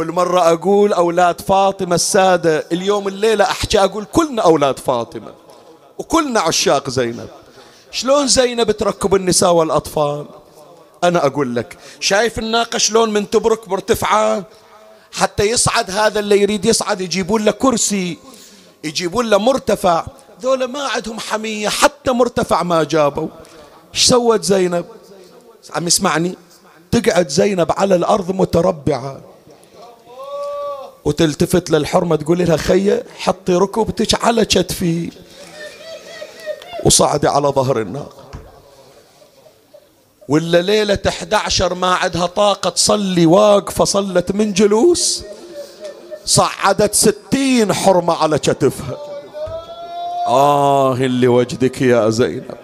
[0.00, 5.32] كل مرة أقول أولاد فاطمة السادة اليوم الليلة أحكي أقول كلنا أولاد فاطمة.
[5.98, 7.28] وكلنا عشاق زينب.
[7.90, 10.26] شلون زينب تركب النساء والأطفال؟
[11.04, 14.44] أنا أقول لك شايف الناقة شلون من تبرك مرتفعة؟
[15.12, 18.18] حتى يصعد هذا اللي يريد يصعد يجيبون له كرسي
[18.84, 20.06] يجيبون له مرتفع.
[20.42, 23.28] ذولا ما عندهم حمية حتى مرتفع ما جابوا.
[23.94, 24.84] إيش سوت زينب؟
[25.74, 26.34] عم يسمعني
[26.90, 29.29] تقعد زينب على الأرض متربعة.
[31.04, 35.10] وتلتفت للحرمة تقول لها خية حطي ركبتك على كتفي
[36.84, 38.30] وصعدي على ظهر الناقة.
[40.28, 45.22] ولا ليلة 11 ما عندها طاقة تصلي واقفة صلت من جلوس
[46.24, 48.98] صعدت ستين حرمة على كتفها
[50.26, 52.54] آه اللي وجدك يا زينب.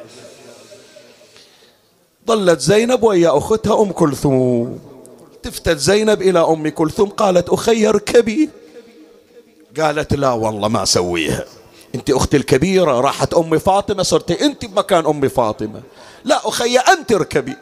[2.28, 4.95] ظلت زينب ويا أختها أم كلثوم.
[5.46, 8.50] التفتت زينب إلى أم كلثوم قالت أخي اركبي
[9.80, 11.44] قالت لا والله ما أسويها.
[11.94, 15.82] أنت أختي الكبيرة راحت أم فاطمة صرت أنت بمكان أم فاطمة.
[16.24, 17.56] لا أخي أنت اركبي.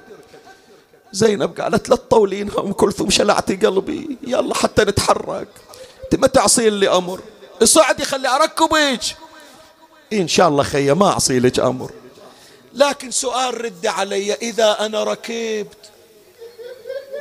[1.13, 4.19] زينب قالت لا تطولين أم كلثوم شلعتي قلبي.
[4.27, 5.49] يلا حتى نتحرك.
[6.05, 7.21] أنت ما تعصين لي أمر؟
[7.63, 9.01] اصعدي خلي أركبك.
[10.13, 11.91] إن شاء الله خيا ما أعصي لك أمر.
[12.75, 15.94] لكن سؤال رد علي إذا أنا ركبت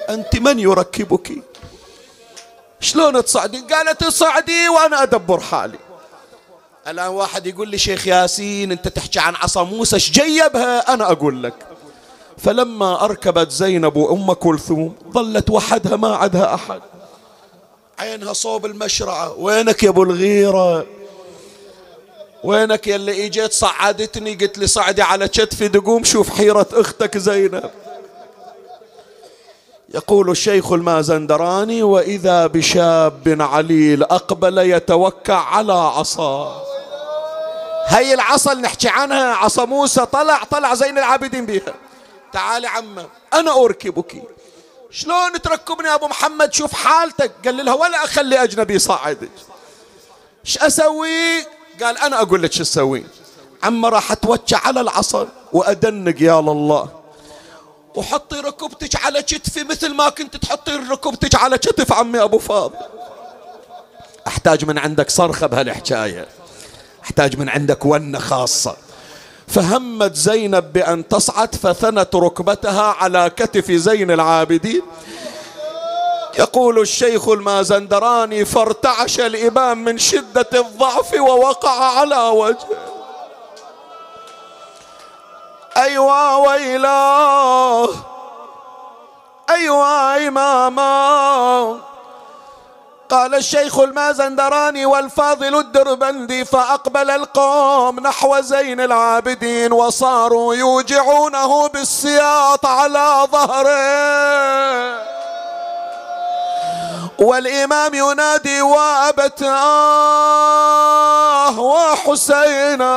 [0.09, 1.31] أنت من يركبك؟
[2.79, 5.77] شلون تصعدي قالت اصعدي وأنا أدبر حالي.
[6.87, 11.53] الآن واحد يقول لي شيخ ياسين أنت تحكي عن عصا موسى جيبها؟ أنا أقول لك.
[12.37, 16.81] فلما أركبت زينب وأم كلثوم ظلت وحدها ما عدها أحد.
[17.99, 19.33] عينها صوب المشرعة.
[19.33, 20.85] وينك يا أبو الغيرة؟
[22.43, 27.71] وينك يا اللي إجيت صعدتني؟ قلت لي صعدي على كتفي تقوم شوف حيرة أختك زينب.
[29.93, 36.63] يقول الشيخ المازندراني وإذا بشاب عليل أقبل يتوكع على عصا.
[37.87, 41.73] هي العصا اللي نحكي عنها عصا موسى طلع طلع زين العابدين بها
[42.33, 44.23] تعالي عمه أنا اركبك
[44.91, 47.31] شلون تركبني يا أبو محمد؟ شوف حالتك.
[47.45, 49.29] قال لها ولا أخلي أجنبي يصعدك
[50.45, 51.41] إيش أسوي؟
[51.83, 53.07] قال أنا أقول لك شو تسوين
[53.63, 57.02] عمه راح اتوكى على العصا وأدنق يا الله
[57.95, 62.75] وحطي ركبتك على كتفي مثل ما كنت تحطي ركبتك على كتف عمي أبو فاضل.
[64.27, 66.27] أحتاج من عندك صرخة بهالحكاية.
[67.03, 68.75] أحتاج من عندك ونة خاصة.
[69.47, 74.81] فهمت زينب بأن تصعد فثنت ركبتها على كتف زين العابدين.
[76.39, 82.92] يقول الشيخ المازندراني فارتعش الإمام من شدة الضعف ووقع على وجهه.
[85.77, 87.89] أيوا ويلاه
[89.49, 91.79] أيوا إماما.
[93.09, 105.03] قال الشيخ المازندراني والفاضل الدربندي فأقبل القوم نحو زين العابدين وصاروا يوجعونه بالسياط على ظهره.
[107.19, 110.39] والإمام ينادي وأبت آه
[111.59, 112.93] وحسينا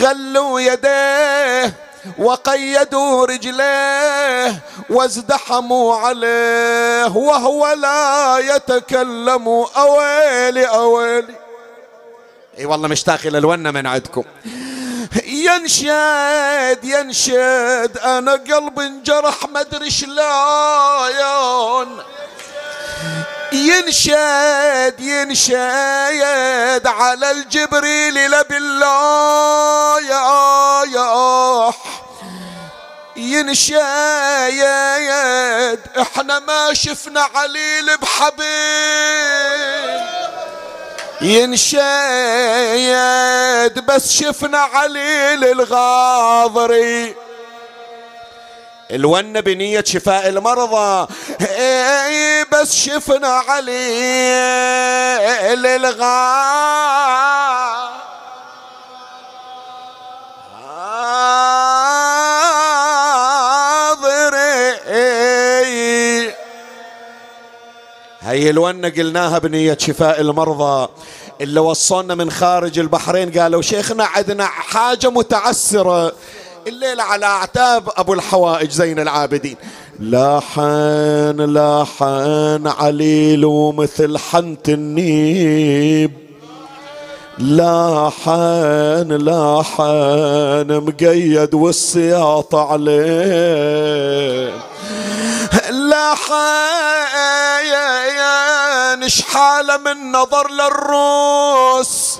[0.00, 1.74] غلوا يديه
[2.18, 11.34] وقيدوا رجليه وازدحموا عليه وهو لا يتكلم أويلي أويلي.
[12.58, 14.24] إي والله مشتاق إلى الونة من عندكم.
[15.24, 20.18] ينشد ينشد أنا قلبي انجرح ما أدري شلون.
[23.52, 31.72] ينشد ينشد على الجبريل لا بالله يا يا
[33.16, 33.78] ينشد
[36.00, 38.48] إحنا ما شفنا عليل بحبيب.
[41.20, 41.78] ينشيد
[43.86, 47.27] بس شفنا عليل الغاضري.
[48.90, 51.06] الون بنية شفاء المرضى.
[51.40, 53.76] اي بس شفنا عليل
[55.66, 56.38] الغاضري
[68.20, 70.88] هي الونة قلناها بنية شفاء المرضى.
[71.40, 76.12] اللي وصلنا من خارج البحرين قالوا شيخنا عندنا حاجة متعسرة.
[76.68, 79.56] الليلة على أعتاب أبو الحوائج زين العابدين.
[80.00, 86.12] لاحن لاحن عليل ومثل حنت النيب.
[87.38, 94.52] لاحن لاحن مقيد والسياط عليه.
[95.70, 96.48] لاحن
[99.08, 102.18] شحاله من نظر للروس.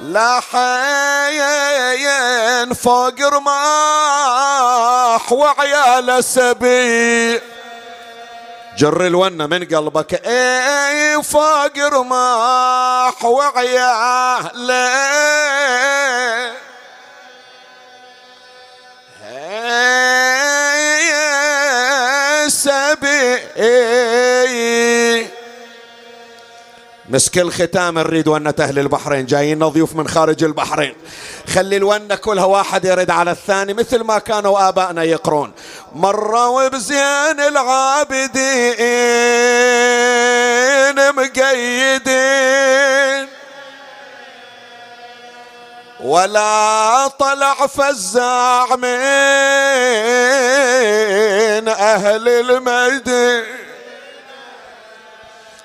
[0.00, 7.40] لا حين فوق رماح وعيال سبي
[8.78, 14.68] جر الونة من قلبك إي فوق رماح وعيال.
[22.48, 23.36] سبي
[27.10, 30.94] مسك الختام نريد ونة أهل البحرين جايين ضيوف من خارج البحرين.
[31.54, 35.52] خلي الونة كلها واحد يرد على الثاني مثل ما كانوا آبائنا يقرون.
[35.94, 38.38] مروا بزين العابدين
[41.16, 42.18] مقيدين.
[46.00, 48.84] ولا طلع فزاع من
[51.68, 53.67] أهل المدينة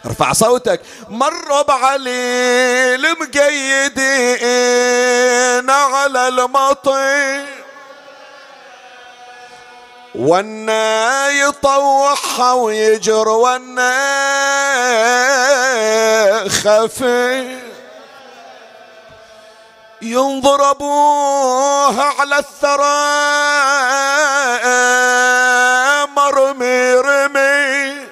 [0.05, 0.81] ارفع صوتك.
[1.09, 4.09] مروا بعلي المقيدين
[5.69, 7.45] على المطي
[10.15, 13.93] ونا يطوحها ويجر ونا
[16.49, 17.59] خفي
[20.01, 23.03] ينظر ابوها على الثرى
[26.07, 28.02] مرمي رمي.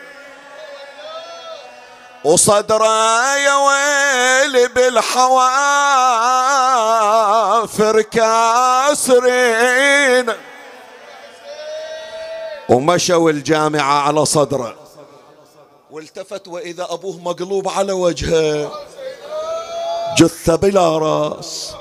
[2.23, 5.21] وصدره يا ويلي بالحوافر
[8.01, 9.51] كاسرين.
[12.69, 14.75] ومشوا الجامعة على صدره.
[15.91, 18.71] والتفت وإذا أبوه مقلوب على وجهه.
[20.17, 21.73] جثة بلا راس.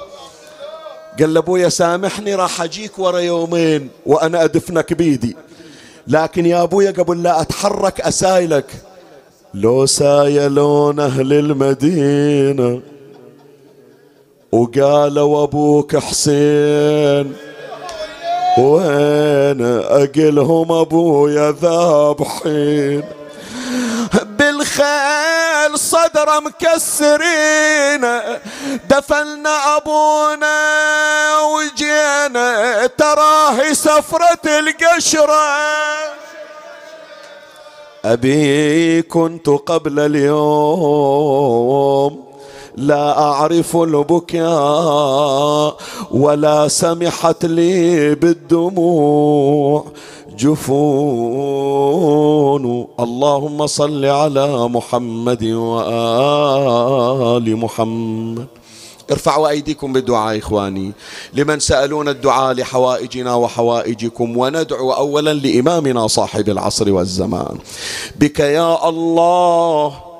[1.18, 5.36] قال لأبويا سامحني راح أجيك ورا يومين وأنا أدفنك بيدي.
[6.07, 8.89] لكن يا أبويا قبل لا أتحرك أسايلك.
[9.55, 12.80] لو سايلون أهل المدينة
[14.53, 17.36] وقالوا أبوك حسين
[18.59, 23.03] وين أقلهم أبويا ذابحين
[24.24, 28.07] بالخيل صدر مكسرين
[28.90, 30.57] دفلنا أبونا
[31.42, 36.20] وجينا تراه سفرة القشرة.
[38.05, 41.40] أبي كنت قبل اليوم
[42.76, 45.76] لا أعرف البكاء
[46.11, 49.84] ولا سمحت لي بالدموع.
[50.38, 51.80] جفون
[53.01, 58.46] اللهم صل على محمد وآل محمد.
[59.11, 60.92] ارفعوا أيديكم بالدعاء إخواني.
[61.34, 67.58] لمن سألونا الدعاء لحوائجنا وحوائجكم وندعو أولا لإمامنا صاحب العصر والزمان.
[68.20, 70.11] بك يا الله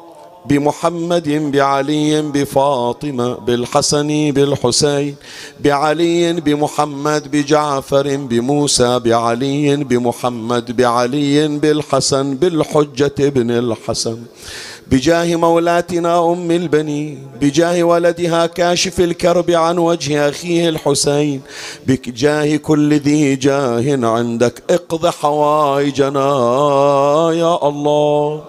[0.47, 5.15] بمحمد بعلي بفاطمة بالحسن بالحسين
[5.61, 14.19] بعلي بمحمد بجعفر بموسى بعلي بمحمد بعلي بالحسن بالحجة ابن الحسن.
[14.91, 21.41] بجاه مولاتنا أم البنين بجاه ولدها كاشف الكرب عن وجه أخيه الحسين
[21.87, 26.29] بجاه كل ذي جاه عندك اقض حوائجنا
[27.35, 28.43] يا الله.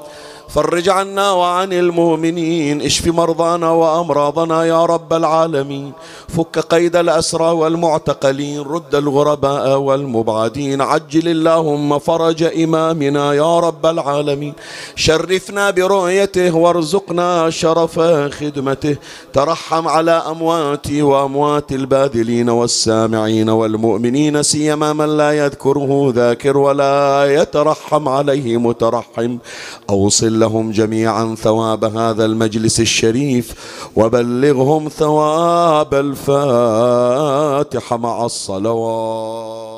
[0.54, 5.91] فرج عنا وعن المؤمنين اشف مرضانا وأمراضنا يا رب العالمين.
[6.28, 10.82] فك قيد الأسرى والمعتقلين رد الغرباء والمبعدين.
[10.82, 14.54] عجل اللهم فرج إمامنا يا رب العالمين.
[14.95, 17.99] شرفنا برؤيته وارزقنا شرف
[18.39, 18.95] خدمته.
[19.34, 28.58] ترحم على امواتي وأموات الباذلين والسامعين والمؤمنين سيما من لا يذكره ذاكر ولا يترحم عليه
[28.58, 29.38] مترحم.
[29.89, 33.53] أوصل لهم جميعا ثواب هذا المجلس الشريف
[33.95, 39.70] وبلغهم ثواب الفاتحة مع الصلوات.